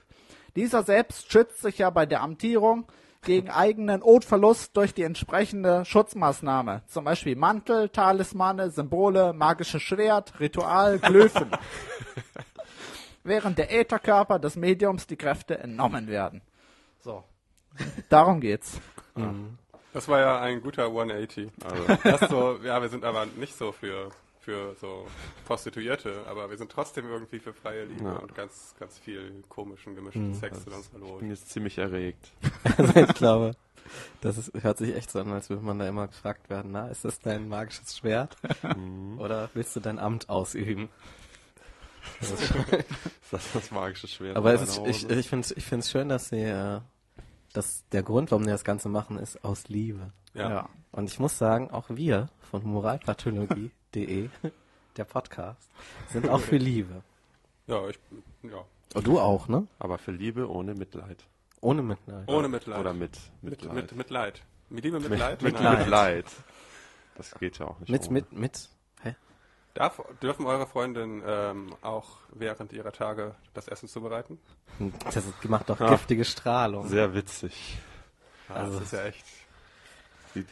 [0.55, 2.85] Dieser selbst schützt sich ja bei der Amtierung
[3.23, 6.83] gegen eigenen Odverlust durch die entsprechende Schutzmaßnahme.
[6.87, 11.51] Zum Beispiel Mantel, Talismane, Symbole, magisches Schwert, Ritual, Glyphen.
[13.25, 16.43] Während der Ätherkörper des Mediums die Kräfte entnommen werden.
[17.01, 17.23] So.
[18.09, 18.81] Darum geht's.
[19.93, 21.51] Das war ja ein guter 180.
[21.65, 24.11] Also, Das so, ja, wir sind aber nicht so für,
[24.43, 25.07] für so
[25.47, 28.17] Prostituierte, aber wir sind trotzdem irgendwie für freie Liebe Ja.
[28.17, 31.19] und ganz, ganz viel komischen, gemischten Sex in unserer ich Loge.
[31.21, 32.33] bin jetzt ziemlich erregt.
[32.77, 33.53] Also ich glaube,
[34.21, 36.89] das ist, hört sich echt so an, als würde man da immer gefragt werden, na,
[36.89, 38.37] ist das dein magisches Schwert?
[39.19, 40.89] Oder willst du dein Amt ausüben?
[42.21, 44.37] Das ist schon, Ist das das magische Schwert?
[44.37, 46.81] aber es ist, ich, ich finde es ich schön, dass sie, äh,
[47.53, 50.13] dass der Grund, warum die das Ganze machen, ist aus Liebe.
[50.35, 50.69] Ja.
[50.91, 52.63] Und ich muss sagen, auch wir von
[53.95, 54.29] moralpathologie.de,
[54.97, 55.71] der Podcast,
[56.11, 57.03] sind auch für Liebe.
[57.67, 57.99] Ja, ich,
[58.43, 58.65] ja.
[58.95, 59.67] Und du auch, ne?
[59.79, 61.25] Aber für Liebe ohne Mitleid.
[61.61, 62.29] Ohne Mitleid.
[62.29, 62.79] Ohne Mitleid.
[62.81, 63.75] Oder mit mit, Mitleid.
[63.75, 64.43] mit, mit Leid.
[64.69, 65.43] Mit Liebe mit, Leid?
[65.43, 65.61] Mit.
[65.61, 66.27] Mitleid.
[67.15, 67.91] Das geht ja auch nicht.
[67.91, 68.13] mit, ohne.
[68.13, 68.69] mit, mit,
[69.03, 69.15] hä?
[69.75, 74.39] Darf, dürfen eure Freundinnen ähm, auch während ihrer Tage das Essen zubereiten?
[75.05, 75.91] Das ist- macht doch Ja.
[75.91, 76.89] giftige Strahlung.
[76.89, 77.79] Sehr witzig.
[78.49, 79.25] Also, das ist ja echt.
[80.35, 80.49] Sieht-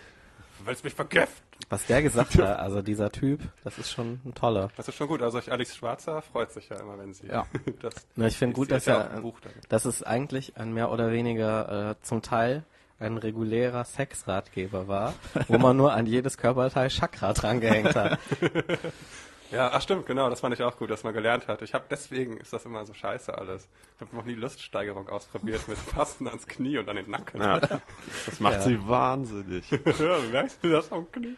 [0.61, 1.47] Du willst mich vergiften.
[1.71, 4.71] Was der gesagt hat, also dieser Typ, das ist schon ein toller.
[4.77, 5.23] Das ist schon gut.
[5.23, 7.47] Also Alice Schwarzer freut sich ja immer, wenn sie Ja.
[7.81, 7.95] das.
[8.15, 9.23] Na, ich finde gut, dass er,
[9.69, 12.65] dass es eigentlich ein mehr oder weniger äh, zum Teil
[12.99, 15.15] ein regulärer Sexratgeber war,
[15.49, 18.19] wo man nur an jedes Körperteil Chakra drangehängt hat.
[19.51, 21.63] Ja, ach stimmt, genau, das fand ich auch gut, dass man gelernt hat.
[21.63, 23.69] Ich habe deswegen ist das immer so scheiße alles.
[23.97, 27.41] Ich habe noch nie Luststeigerung ausprobiert mit Fasten ans Knie und an den Nacken.
[27.41, 28.61] Ja, das macht Ja.
[28.63, 29.69] sie wahnsinnig.
[29.99, 31.37] ja, merkst du das am Knie?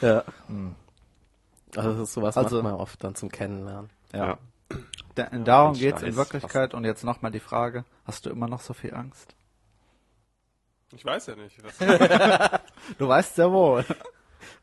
[0.00, 0.24] Ja.
[1.74, 3.90] Also das ist sowas Also- macht man oft dann zum Kennenlernen.
[4.12, 4.38] Ja.
[5.14, 6.16] Da, darum geht's in.
[6.16, 6.74] Wirklichkeit.
[6.74, 9.34] Und jetzt nochmal die Frage, hast du immer noch so viel Angst?
[10.94, 11.56] Ich weiß ja nicht.
[11.62, 11.78] Was,
[12.98, 13.84] Du weißt sehr wohl.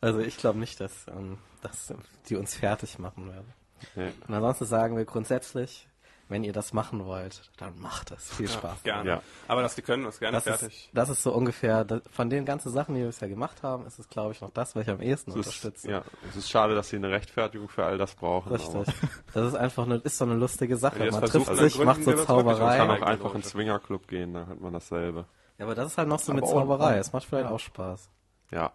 [0.01, 1.93] Also ich glaube nicht, dass, ähm, dass
[2.29, 3.53] die uns fertig machen werden.
[3.95, 4.11] Nee.
[4.27, 5.87] Und ansonsten sagen wir grundsätzlich,
[6.27, 8.29] wenn ihr das machen wollt, dann macht es.
[8.35, 8.83] Viel Spaß.
[8.83, 9.09] Gerne.
[9.09, 9.21] Ja.
[9.47, 10.89] Aber das, die können uns gerne Das ist, fertig.
[10.93, 13.97] das ist so ungefähr, das, von den ganzen Sachen, die wir bisher gemacht haben, ist
[13.97, 15.89] es, glaube ich, noch das, was ich am ehesten Es ist, unterstütze.
[15.89, 18.51] ja, es ist schade, dass sie eine Rechtfertigung für all das brauchen.
[18.51, 18.93] Richtig.
[19.33, 20.99] Das ist einfach eine, ist so eine lustige Sache.
[21.09, 22.77] Man trifft sich, dann macht so gründen Aber man Zauberei.
[22.77, 25.25] kann auch einfach in den Swingerclub gehen, da hat man dasselbe.
[25.57, 26.89] Ja, aber das ist halt noch so mit Aber Zauberei.
[26.91, 28.07] ohne- Es macht vielleicht auch Spaß.
[28.51, 28.71] Ja.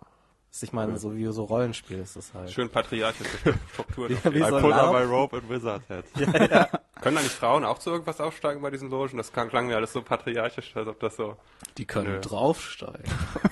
[0.54, 2.48] Ist, Ich meine, so wie so Rollenspiel ist es halt.
[2.50, 4.08] Schön patriarchische Struktur.
[4.32, 4.94] Wie I so on Laub.
[4.94, 6.04] my rope and wizard head.
[7.00, 9.16] Können da nicht Frauen auch zu irgendwas aufsteigen bei diesen Logen?
[9.16, 11.36] Das klang, klang mir alles so patriarchisch, als ob das so.
[11.76, 12.20] Die können Nö.
[12.20, 13.02] draufsteigen.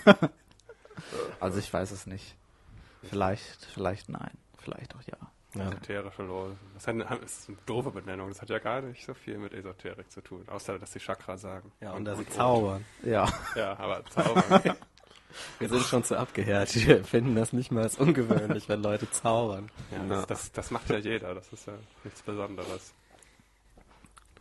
[1.40, 2.36] Also ich weiß es nicht.
[3.02, 4.30] Vielleicht, vielleicht nein.
[4.58, 5.16] Vielleicht auch ja.
[5.60, 5.68] Ja.
[5.70, 6.58] Esoterische Logen.
[6.74, 8.28] Das, hat, eine- das ist eine doofe Benennung.
[8.28, 10.44] Das hat ja gar nicht so viel mit Esoterik zu tun.
[10.48, 11.72] Außer, dass die Chakra sagen.
[11.80, 12.84] ja, und dass sie und- zaubern.
[13.02, 13.28] Ja.
[13.56, 14.76] Ja, aber zaubern.
[15.58, 16.86] Wir sind schon zu abgehärtet.
[16.86, 19.70] Wir finden das nicht mal als ungewöhnlich, wenn Leute zaubern.
[19.90, 21.34] ja, das, das, das macht ja jeder.
[21.34, 21.74] Das ist ja
[22.04, 22.92] nichts Besonderes.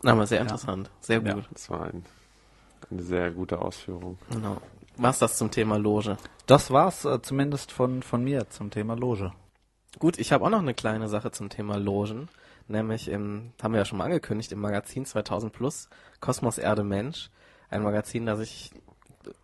[0.04, 0.90] Aber sehr interessant.
[1.00, 1.34] Sehr Ja.
[1.34, 1.46] gut.
[1.52, 2.04] Das war ein,
[2.90, 4.18] eine sehr gute Ausführung.
[4.32, 4.58] Genau.
[4.98, 6.18] Was das zum Thema Loge?
[6.48, 9.32] Das war's äh, zumindest von, von mir zum Thema Loge.
[10.00, 12.30] Gut, ich habe auch noch eine kleine Sache zum Thema Logen.
[12.68, 15.90] Nämlich im, haben wir ja schon mal angekündigt, im Magazin 2000 Plus,
[16.20, 17.30] Kosmos Erde Mensch.
[17.70, 18.72] Ein Magazin, das ich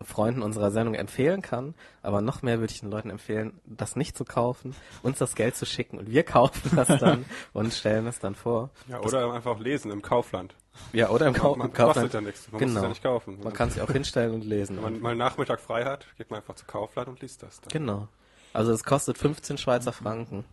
[0.02, 1.74] Freunden unserer Sendung empfehlen kann.
[2.02, 5.56] Aber noch mehr würde ich den Leuten empfehlen, das nicht zu kaufen, uns das Geld
[5.56, 8.70] zu schicken und wir kaufen das dann und stellen es dann vor.
[8.88, 10.54] Ja, oder einfach lesen im Kaufland.
[10.92, 12.14] Ja, oder im, Kau man im kostet Kaufland.
[12.14, 12.52] ja nichts.
[12.52, 12.76] Man muss Genau.
[12.78, 13.38] es ja nicht kaufen.
[13.42, 14.76] Man kann es ja auch hinstellen und lesen.
[14.76, 17.60] Wenn man mal Nachmittag frei hat, geht man einfach zu Kaufland und liest das.
[17.60, 17.68] Dann.
[17.70, 18.08] Genau.
[18.52, 20.44] Also es kostet 15 Schweizer Franken.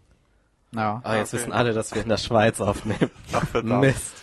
[0.74, 1.00] Ja.
[1.04, 1.44] Aber jetzt okay.
[1.44, 3.12] wissen alle, dass wir in der Schweiz aufnehmen.
[3.52, 3.82] verdammt.
[3.82, 4.14] Mist.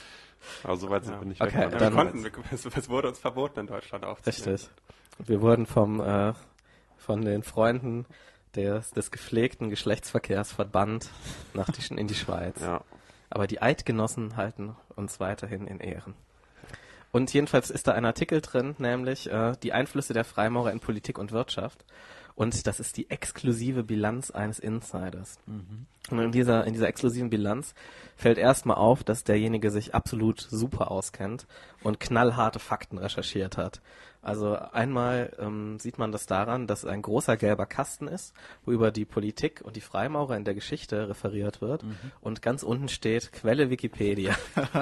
[0.65, 1.21] Aber so weit sind Ja.
[1.21, 1.73] wir nicht Okay, weg.
[1.73, 4.43] Ja, dann- wir konnten, wir, es, es wurde uns verboten, in Deutschland aufzunehmen.
[4.57, 4.71] Richtig.
[5.19, 6.33] Wir wurden vom, äh,
[6.97, 8.07] von den Freunden
[8.57, 11.11] des, des gepflegten Geschlechtsverkehrs verbannt
[11.55, 12.61] nach die, in die Schweiz.
[12.61, 12.83] Ja.
[13.31, 16.15] Aber die Eidgenossen halten uns weiterhin in Ehren.
[17.13, 21.19] Und jedenfalls ist da ein Artikel drin, nämlich äh, die Einflüsse der Freimaurer in Politik
[21.19, 21.85] und Wirtschaft.
[22.35, 25.39] Und das ist die exklusive Bilanz eines Insiders.
[26.11, 27.75] Und in dieser, in dieser exklusiven Bilanz
[28.17, 31.47] fällt erstmal auf, dass derjenige sich absolut super auskennt
[31.83, 33.81] und knallharte Fakten recherchiert hat.
[34.23, 38.93] Also einmal ähm, sieht man das daran, dass ein großer gelber Kasten ist, wo über
[38.93, 41.85] die Politik und die Freimaurer in der Geschichte referiert wird.
[42.21, 44.37] Und ganz unten steht Quelle Wikipedia.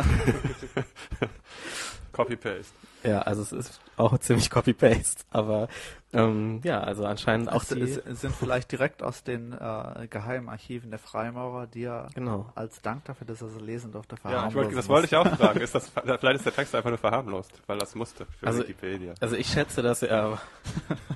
[2.12, 2.72] Copy-Paste.
[3.02, 5.24] Ja, also es ist auch ziemlich Copy-Paste.
[5.30, 5.68] Aber
[6.12, 7.86] ähm, ja, also anscheinend auch die...
[7.86, 12.50] sind vielleicht direkt aus den äh, geheimen Archiven der Freimaurer, die er Genau.
[12.54, 15.26] als Dank dafür, dass er so lesen durfte, Ja, ich wollte, das wollte ich auch
[15.36, 15.60] fragen.
[15.60, 19.14] Ist das, vielleicht ist der Text einfach nur verharmlost, weil das musste für Also- Wikipedia.
[19.20, 20.38] Also ich schätze, dass er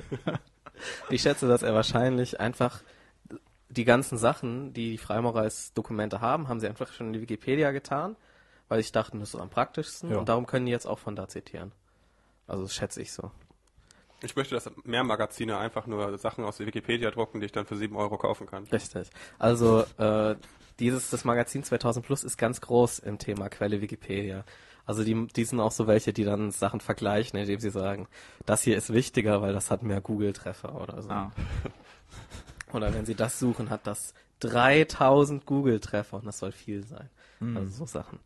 [1.11, 2.83] ich schätze, dass er wahrscheinlich einfach
[3.69, 7.21] die ganzen Sachen, die die Freimaurer als Dokumente haben, haben sie einfach schon in die
[7.23, 8.17] Wikipedia getan,
[8.75, 10.19] weil ich dachte, das ist am praktischsten Ja.
[10.19, 11.71] und darum können die jetzt auch von da zitieren.
[12.49, 13.31] Also das schätze ich so.
[14.21, 17.67] Ich möchte, dass mehr Magazine einfach nur Sachen aus der Wikipedia drucken, die ich dann
[17.67, 18.65] für 7 Euro kaufen kann.
[18.65, 19.11] Richtig.
[19.39, 20.35] Also äh,
[20.81, 24.45] dieses das Magazin 2000 Plus ist ganz groß im Thema Quelle Wikipedia.
[24.87, 28.09] Also die, die sind auch so welche, die dann Sachen vergleichen, indem sie sagen,
[28.45, 31.11] das hier ist wichtiger, weil das hat mehr Google-Treffer oder so.
[31.11, 31.31] Ah.
[32.73, 34.15] Oder wenn Sie das suchen, hat das
[34.49, 37.09] 3000 Google-Treffer und das soll viel sein.
[37.55, 38.21] Also so Sachen.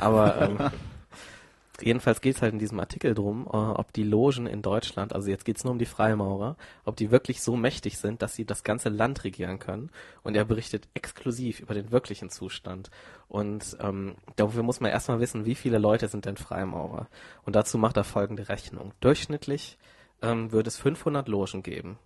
[0.00, 0.58] Aber ähm,
[1.80, 5.28] jedenfalls geht es halt in diesem Artikel drum, äh, ob die Logen in Deutschland, also
[5.28, 8.44] jetzt geht es nur um die Freimaurer, ob die wirklich so mächtig sind, dass sie
[8.44, 9.90] das ganze Land regieren können.
[10.22, 12.90] Und er berichtet exklusiv über den wirklichen Zustand.
[13.28, 17.08] Und ähm, dafür muss man erstmal wissen, wie viele Leute sind denn Freimaurer.
[17.44, 18.92] Und dazu macht er folgende Rechnung.
[19.00, 19.78] Durchschnittlich
[20.22, 21.98] ähm, würde es 500 Logen geben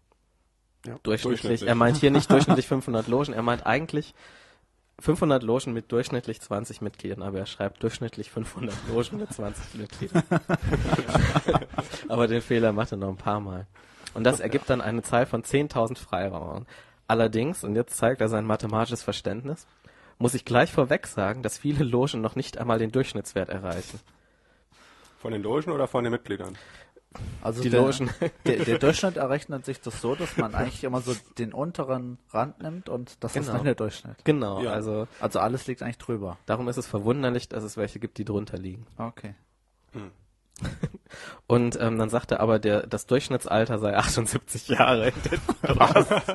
[1.02, 1.22] durchschnittlich.
[1.22, 1.68] durchschnittlich.
[1.68, 4.14] Er meint hier nicht durchschnittlich 500 Logen, er meint eigentlich
[5.00, 10.24] 500 Logen mit durchschnittlich 20 Mitgliedern, aber er schreibt durchschnittlich 500 Logen mit 20 Mitgliedern.
[12.08, 13.66] aber den Fehler macht er noch ein paar Mal.
[14.14, 16.66] Und das ergibt dann eine Zahl von 10.000 Freiraumern.
[17.06, 19.66] Allerdings, und jetzt zeigt er sein mathematisches Verständnis,
[20.18, 24.00] muss ich gleich vorweg sagen, dass viele Logen noch nicht einmal den Durchschnittswert erreichen.
[25.18, 26.58] Von den Logen oder von den Mitgliedern?
[27.42, 28.10] Also Die der, Logen.
[28.46, 32.60] Der, der Durchschnitt errechnet sich das so, dass man eigentlich immer so den unteren Rand
[32.62, 33.56] nimmt und das ist Genau.
[33.56, 34.16] dann der Durchschnitt.
[34.24, 34.72] Genau, Ja.
[34.72, 36.36] also Also alles liegt eigentlich drüber.
[36.46, 38.86] darum ist es verwunderlich, dass es welche gibt, die drunter liegen.
[38.96, 39.34] Okay.
[41.46, 45.12] Und ähm, dann sagt er aber, der, das Durchschnittsalter sei 78 Jahre.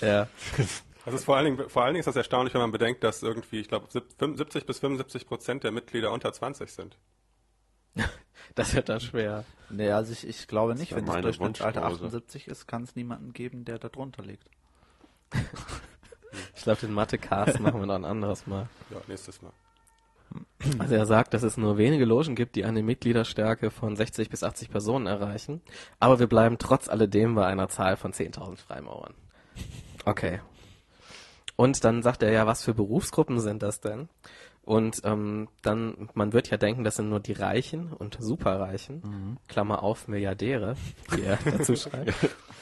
[0.00, 0.26] ja,
[1.04, 3.22] Das ist vor allen Dingen, vor allen Dingen ist das erstaunlich, wenn man bedenkt, dass
[3.22, 6.96] irgendwie, ich glaube, 70 bis 75 Prozent der Mitglieder unter 20 sind.
[8.54, 9.44] Das wird dann schwer.
[9.68, 12.04] Nee, also ich, ich glaube nicht, wenn das Durchschnittsalter Wunschpause.
[12.06, 14.48] 78 ist, kann es niemanden geben, der da drunter liegt.
[16.56, 18.68] Ich glaube, den Mathe-Cast machen wir noch ein anderes Mal.
[18.90, 19.52] Ja, nächstes Mal.
[20.78, 24.44] Also er sagt, dass es nur wenige Logen gibt, die eine Mitgliederstärke von 60 bis
[24.44, 25.60] 80 Personen erreichen.
[25.98, 29.14] Aber wir bleiben trotz alledem bei einer Zahl von 10.000 Freimaurern.
[30.04, 30.40] Okay.
[31.60, 34.08] Und dann sagt er ja, was für Berufsgruppen sind das denn?
[34.62, 39.82] Und ähm, dann, man wird ja denken, das sind nur die Reichen und Superreichen, Klammer
[39.82, 40.76] auf, Milliardäre,
[41.14, 42.14] die er dazu schreibt.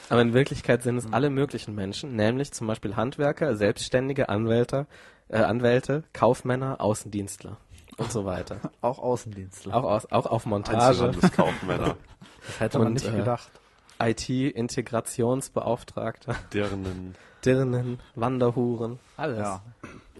[0.09, 4.89] Aber in Wirklichkeit sind es alle möglichen Menschen, nämlich zum Beispiel Handwerker, Selbstständige, Anwälte,
[5.29, 7.57] äh, Anwälte, Kaufmänner, Außendienstler
[7.99, 8.59] und so weiter.
[8.81, 9.77] Auch Außendienstler.
[9.77, 11.97] Auch, aus, auch auf Montage, Einzelhandelskaufmänner,
[12.47, 13.53] das hätte man und, nicht äh, gedacht.
[14.01, 19.39] IT-Integrationsbeauftragter, deren Dirnen, Wanderhuren, alles.
[19.39, 19.63] Ja.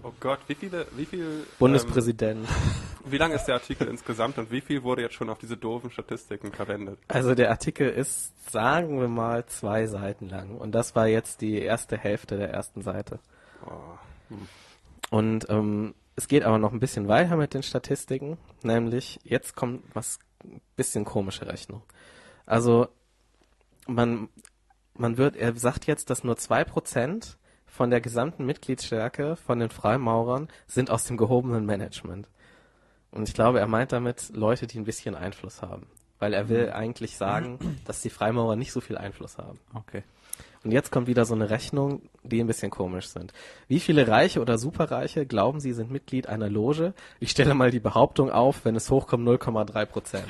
[0.03, 2.47] Oh Gott, wie viele, wie viel, Bundespräsident.
[2.47, 2.73] ähm,
[3.13, 5.91] wie lang ist der Artikel insgesamt und wie viel wurde jetzt schon auf diese doofen
[5.91, 6.99] Statistiken verwendet?
[7.09, 10.57] Also der Artikel ist, sagen wir mal, zwei Seiten lang.
[10.57, 13.19] Und das war jetzt die erste Hälfte der ersten Seite.
[13.67, 14.37] Oh.
[15.11, 19.83] Und ähm, es geht aber noch ein bisschen weiter mit den Statistiken, nämlich jetzt kommt
[19.95, 20.19] was
[20.77, 21.83] bisschen komische Rechnung.
[22.47, 22.89] Also
[23.87, 24.29] man
[24.99, 29.71] man wird, er sagt jetzt, dass nur zwei Prozent von der gesamten Mitgliedsstärke von den
[29.71, 32.29] Freimaurern sind aus dem gehobenen Management.
[33.11, 35.87] Und ich glaube, er meint damit Leute, die ein bisschen Einfluss haben.
[36.19, 39.61] Weil er will eigentlich sagen, dass die Freimaurer nicht so viel Einfluss haben.
[39.73, 40.03] Okay.
[40.65, 43.33] Und jetzt kommt wieder so eine Rechnung, die ein bisschen komisch sind.
[43.69, 46.95] Wie viele Reiche oder Superreiche glauben Sie sind Mitglied einer Loge?
[47.21, 50.29] Ich stelle mal die Behauptung auf, wenn es hochkommt 0,3 Prozent.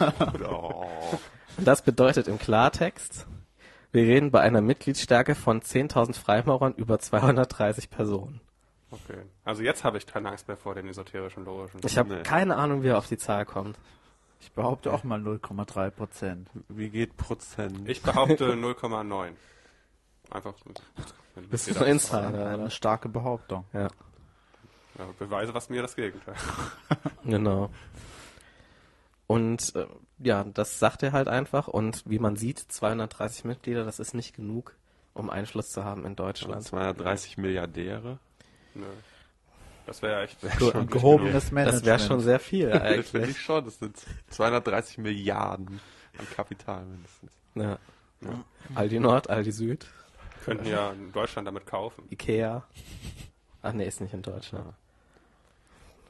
[0.50, 0.86] oh,
[1.64, 3.26] das bedeutet im Klartext,
[3.92, 8.40] wir reden bei einer Mitgliedsstärke von 10.000 Freimaurern über 230 Personen.
[8.92, 9.18] Okay.
[9.44, 11.70] Also jetzt habe ich keine Angst mehr vor den esoterischen Logen.
[11.84, 12.22] Ich habe Nee.
[12.22, 13.78] keine Ahnung, wie er auf die Zahl kommt.
[14.40, 16.48] Ich behaupte auch mal 0,3 Prozent.
[16.68, 17.88] wie geht Prozent?
[17.88, 19.32] Ich behaupte 0,9.
[20.30, 20.54] Einfach.
[21.50, 22.48] Bist du das- Insider?
[22.50, 23.64] Eine starke Behauptung.
[23.72, 23.88] Ja,
[24.98, 26.34] Ja, beweise was mir das Gegenteil.
[27.24, 27.70] genau.
[29.26, 29.86] Und äh,
[30.22, 31.68] ja, das sagt er halt einfach.
[31.68, 34.76] Und wie man sieht, 230 Mitglieder, das ist nicht genug,
[35.14, 36.62] um Einfluss zu haben in Deutschland.
[36.62, 38.18] 230 Milliardäre.
[38.74, 38.84] Nö.
[39.86, 40.40] Das wäre ja echt.
[40.58, 41.82] Gut, schon Gehobenes Management.
[41.82, 43.30] Das wäre schon sehr viel Das finde eigentlich.
[43.30, 43.64] ich schon.
[43.64, 43.96] Das sind
[44.28, 45.80] 230 Milliarden
[46.18, 47.32] an Kapital mindestens.
[47.54, 47.78] ja.
[48.74, 49.86] Aldi Nord, Aldi Süd.
[50.44, 52.04] Könnten ja in Deutschland damit kaufen.
[52.10, 52.62] Ikea.
[53.62, 54.72] Ach nee, ist nicht in Deutschland.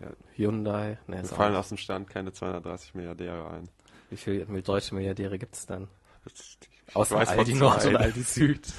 [0.01, 0.09] Ja.
[0.35, 0.99] Hyundai.
[1.07, 3.69] Nee, auch fallen aus dem Stand keine 230 Milliardäre ein.
[4.11, 5.89] Wie viele deutsche Milliardäre gibt es dann?
[6.27, 6.59] Ich
[6.95, 8.73] Außer weiß Aldi Nord und Aldi Süd.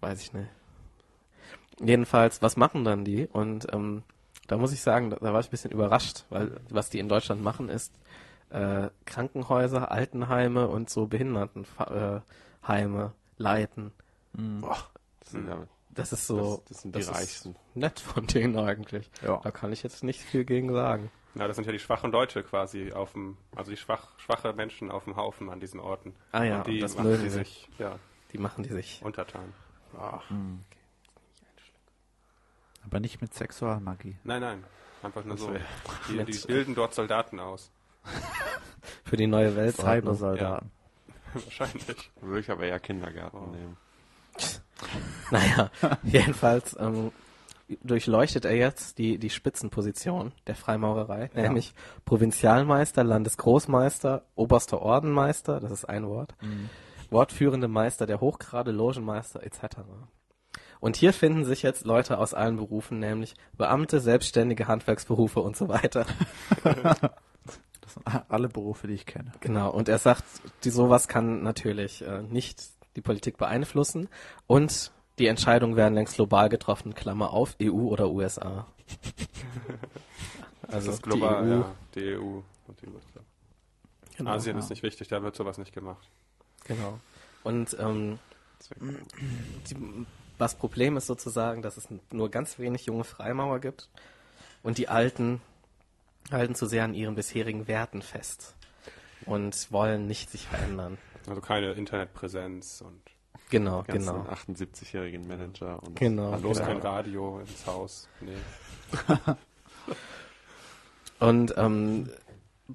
[0.00, 0.48] Weiß ich nicht.
[1.80, 3.26] Jedenfalls, was machen dann die?
[3.26, 4.02] Und ähm,
[4.46, 7.08] da muss ich sagen, da, da war ich ein bisschen überrascht, weil was die in
[7.08, 7.92] Deutschland machen, ist
[8.50, 12.22] äh, Krankenhäuser, Altenheime und so Behindertenheime
[12.66, 13.92] Heime leiten.
[14.32, 14.78] Boah,
[15.20, 16.56] das sind, ja, Das ist so.
[16.56, 17.56] das, das sind die das ist Reichsten.
[17.74, 19.10] Nett von denen eigentlich.
[19.22, 19.40] Ja.
[19.42, 21.10] Da kann ich jetzt nicht viel gegen sagen.
[21.38, 24.90] Ja, das sind ja die schwachen Deutsche quasi auf dem, also die schwach, schwache Menschen
[24.90, 26.14] auf dem Haufen an diesen Orten.
[26.32, 27.38] Ah ja, und die das machen mögen die sie.
[27.38, 27.98] sich, ja,
[28.32, 29.00] Die machen die sich.
[29.04, 29.52] untertan.
[32.84, 34.16] Aber nicht mit Sexualmagie.
[34.24, 34.64] Nein, nein,
[35.02, 35.52] einfach nur so.
[36.08, 37.70] Die, die bilden dort Soldaten aus.
[39.04, 39.94] Für die neue Weltordnung.
[39.96, 40.70] Cybersoldaten.
[41.34, 42.10] Wahrscheinlich.
[42.20, 43.46] Würde ich aber eher Kindergärten Oh.
[43.54, 43.76] nehmen.
[45.30, 45.70] Naja,
[46.04, 47.10] jedenfalls ähm,
[47.82, 55.84] durchleuchtet er jetzt die, die Spitzenposition der Freimaurerei, nämlich Provinzialmeister, Landesgroßmeister, oberster Ordenmeister, das ist
[55.84, 56.34] ein Wort,
[57.10, 59.78] wortführende Meister der Hochgrade, Logenmeister etc.
[60.80, 65.68] Und hier finden sich jetzt Leute aus allen Berufen, nämlich Beamte, Selbstständige, Handwerksberufe und so
[65.68, 66.06] weiter.
[67.80, 69.30] Das sind alle Berufe, die ich kenne.
[69.38, 70.24] Genau, und er sagt,
[70.64, 72.64] die sowas kann natürlich äh, nicht
[72.96, 74.08] die Politik beeinflussen
[74.48, 78.66] und die Entscheidungen werden längst global getroffen, Klammer auf, EU oder USA.
[80.68, 81.74] Also das ist global, die EU, ja.
[81.94, 83.20] Die EU und die USA.
[84.16, 84.62] genau, Asien ja.
[84.62, 86.10] ist nicht wichtig, da wird sowas nicht gemacht.
[86.64, 86.98] genau.
[87.44, 88.18] Und ähm,
[88.80, 90.06] die,
[90.38, 93.88] das Problem ist sozusagen, dass es nur ganz wenig junge Freimaurer gibt
[94.64, 95.40] und die Alten
[96.32, 98.56] halten zu sehr an ihren bisherigen Werten fest
[99.24, 100.98] und wollen nicht sich verändern.
[101.28, 103.00] Also keine Internetpräsenz und
[103.48, 104.24] Genau, genau.
[104.30, 106.32] 78-jährigen Manager und Genau.
[106.32, 106.68] Hallo, bloß Genau.
[106.70, 108.08] kein Radio ins Haus.
[108.20, 108.36] Nee.
[111.18, 112.10] Und ähm,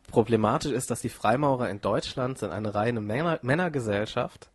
[0.09, 4.49] problematisch ist, dass die Freimaurer in Deutschland sind eine reine Männer Männergesellschaft.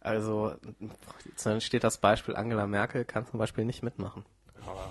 [0.00, 0.54] Also
[1.44, 4.24] dann steht das Beispiel Angela Merkel kann zum Beispiel nicht mitmachen.
[4.66, 4.90] Aber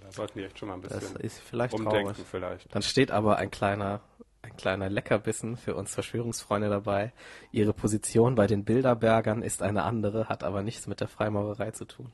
[0.00, 2.26] da sollten die echt schon mal ein Das bisschen ist vielleicht umdenken traurig.
[2.30, 2.74] vielleicht.
[2.74, 4.00] Dann steht aber ein kleiner
[4.46, 7.12] ein kleiner Leckerbissen für uns Verschwörungsfreunde dabei.
[7.52, 11.84] Ihre Position bei den Bilderbergern ist eine andere, hat aber nichts mit der Freimaurerei zu
[11.84, 12.12] tun.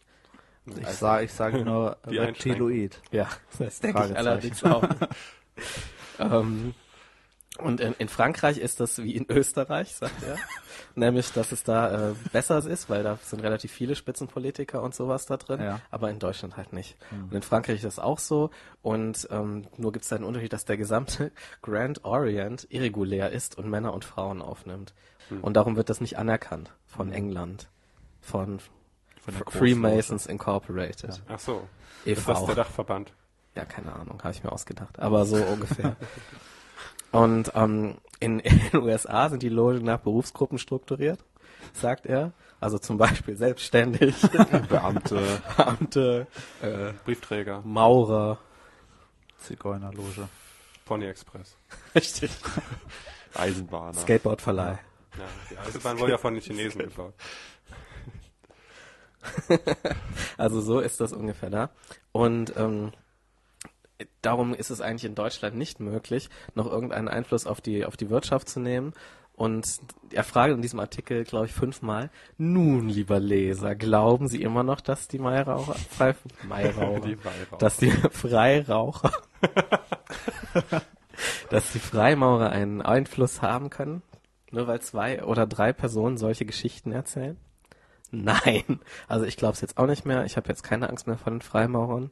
[0.81, 3.01] Ich sage ich sag nur Reptiloid.
[3.11, 3.29] Ja,
[3.59, 4.85] das denke ich allerdings auch.
[6.19, 6.75] ähm,
[7.63, 10.37] und in, in Frankreich ist das wie in Österreich, sagt er.
[10.95, 15.27] Nämlich, dass es da äh, besser ist, weil da sind relativ viele Spitzenpolitiker und sowas
[15.27, 15.81] da drin, Ja.
[15.91, 16.97] aber in Deutschland halt nicht.
[17.11, 18.51] Und in Frankreich ist das auch so.
[18.83, 21.33] Und ähm, nur gibt es da einen Unterschied, dass der gesamte
[21.63, 24.95] Grand Orient irregulär ist und Männer und Frauen aufnimmt.
[25.41, 27.69] Und darum wird das nicht anerkannt von England,
[28.21, 28.59] von,
[29.21, 31.23] Von Freemasons Incorporated.
[31.29, 31.67] Ach so.
[32.05, 32.21] e.V.
[32.21, 33.13] Ist das der Dachverband?
[33.55, 34.99] Ja, keine Ahnung, habe ich mir ausgedacht.
[34.99, 35.97] Aber so ungefähr.
[37.13, 41.21] Und ähm, in, in den USA sind die Logen nach Berufsgruppen strukturiert,
[41.75, 42.33] sagt er.
[42.61, 44.15] Also zum Beispiel selbstständig,
[44.69, 45.43] Beamte.
[45.57, 46.27] Beamte,
[46.63, 48.39] äh, Briefträger, Maurer.
[49.39, 50.29] Zigeunerloge.
[50.85, 51.57] Pony Express.
[51.95, 52.31] Richtig.
[53.35, 53.95] Eisenbahner.
[53.95, 54.79] Skateboardverleih.
[55.19, 57.15] Ja, die Eisenbahn wurde ja von den Chinesen gebaut.
[60.37, 61.71] Also so ist das ungefähr da.
[62.13, 62.93] Und ähm,
[64.23, 68.11] darum ist es eigentlich in Deutschland nicht möglich, noch irgendeinen Einfluss auf die, auf die
[68.11, 68.93] Wirtschaft zu nehmen.
[69.35, 69.81] Und
[70.13, 74.81] er fragt in diesem Artikel, glaube ich, fünfmal, nun, lieber Leser, glauben Sie immer noch,
[74.81, 76.15] dass die Mairaucher, Frei,
[76.49, 77.57] Mairaucher, Die Weihraucher.
[77.59, 79.11] dass die Freiraucher,
[81.51, 84.03] dass die Freimaurer einen Einfluss haben können?
[84.51, 87.39] Nur weil zwei oder drei Personen solche Geschichten erzählen?
[88.11, 90.27] Nein, also ich glaube es jetzt auch nicht mehr.
[90.27, 92.11] Ich habe jetzt keine Angst mehr vor den Freimaurern.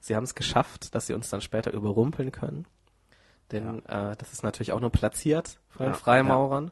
[0.00, 2.66] Sie haben es geschafft, dass sie uns dann später überrumpeln können.
[3.52, 6.70] Denn äh, das ist natürlich auch nur platziert von den Ja, Freimaurern,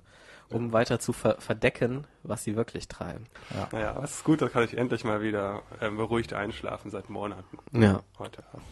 [0.50, 3.24] um weiter zu ver verdecken, was sie wirklich treiben.
[3.72, 7.10] Naja, aber es ist gut, da kann ich endlich mal wieder ähm, beruhigt einschlafen seit
[7.10, 7.58] Monaten.
[7.72, 8.62] Ja, Heute Abend.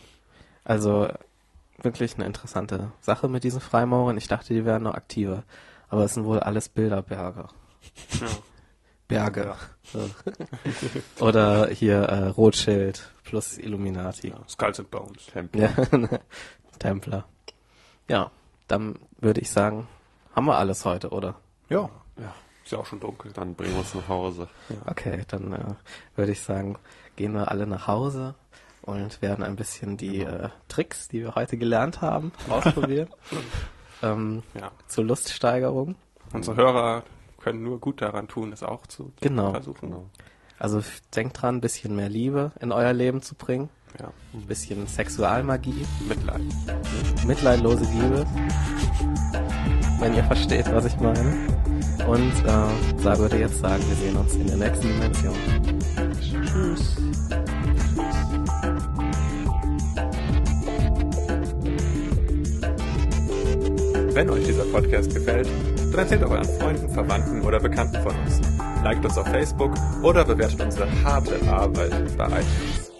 [0.64, 1.08] also
[1.82, 4.16] wirklich eine interessante Sache mit diesen Freimaurern.
[4.16, 5.42] Ich dachte, die wären noch aktiver.
[5.88, 7.48] Aber es sind wohl alles Bilderberger.
[8.20, 8.26] Ja.
[9.08, 9.54] Berge.
[11.20, 14.28] Oder hier äh, Rothschild plus Illuminati.
[14.28, 15.26] Ja, Skulls and Bones.
[15.26, 15.62] Tempel.
[15.62, 15.70] Ja,
[16.78, 17.24] Templer.
[18.08, 18.30] Ja,
[18.68, 19.88] dann würde ich sagen,
[20.34, 21.36] haben wir alles heute, oder?
[21.68, 21.88] Ja.
[22.18, 22.34] Ja,
[22.64, 23.32] ist ja auch schon dunkel.
[23.32, 24.48] Dann bringen wir uns nach Hause.
[24.86, 25.74] Okay, dann äh,
[26.16, 26.78] würde ich sagen,
[27.16, 28.34] gehen wir alle nach Hause
[28.82, 33.08] und werden ein bisschen die äh, Tricks, die wir heute gelernt haben, ausprobieren.
[34.02, 34.70] ähm, Ja.
[34.86, 35.94] zur Luststeigerung.
[36.32, 37.02] Unsere Hörer
[37.46, 39.52] können nur gut daran tun, es auch zu Genau.
[39.52, 39.90] versuchen.
[39.90, 40.10] Genau.
[40.58, 40.82] Also
[41.14, 43.68] denkt dran, ein bisschen mehr Liebe in euer Leben zu bringen.
[44.00, 46.40] Ja, Ein bisschen Sexualmagie, Mitleid.
[47.24, 48.26] mitleidlose Liebe.
[50.00, 51.20] Wenn ihr versteht, was ich meine.
[52.08, 55.34] Und äh, Sa würde jetzt sagen, wir sehen uns in der nächsten Dimension.
[56.20, 56.96] Tschüss.
[64.14, 65.48] Wenn euch dieser Podcast gefällt,
[65.96, 68.40] dann erzählt euren Freunden, Verwandten oder Bekannten von uns.
[68.84, 69.72] Liked uns auf Facebook
[70.02, 72.92] oder bewertet unsere harte Arbeit bei iTunes.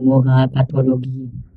[0.00, 1.49] Moralpathologie.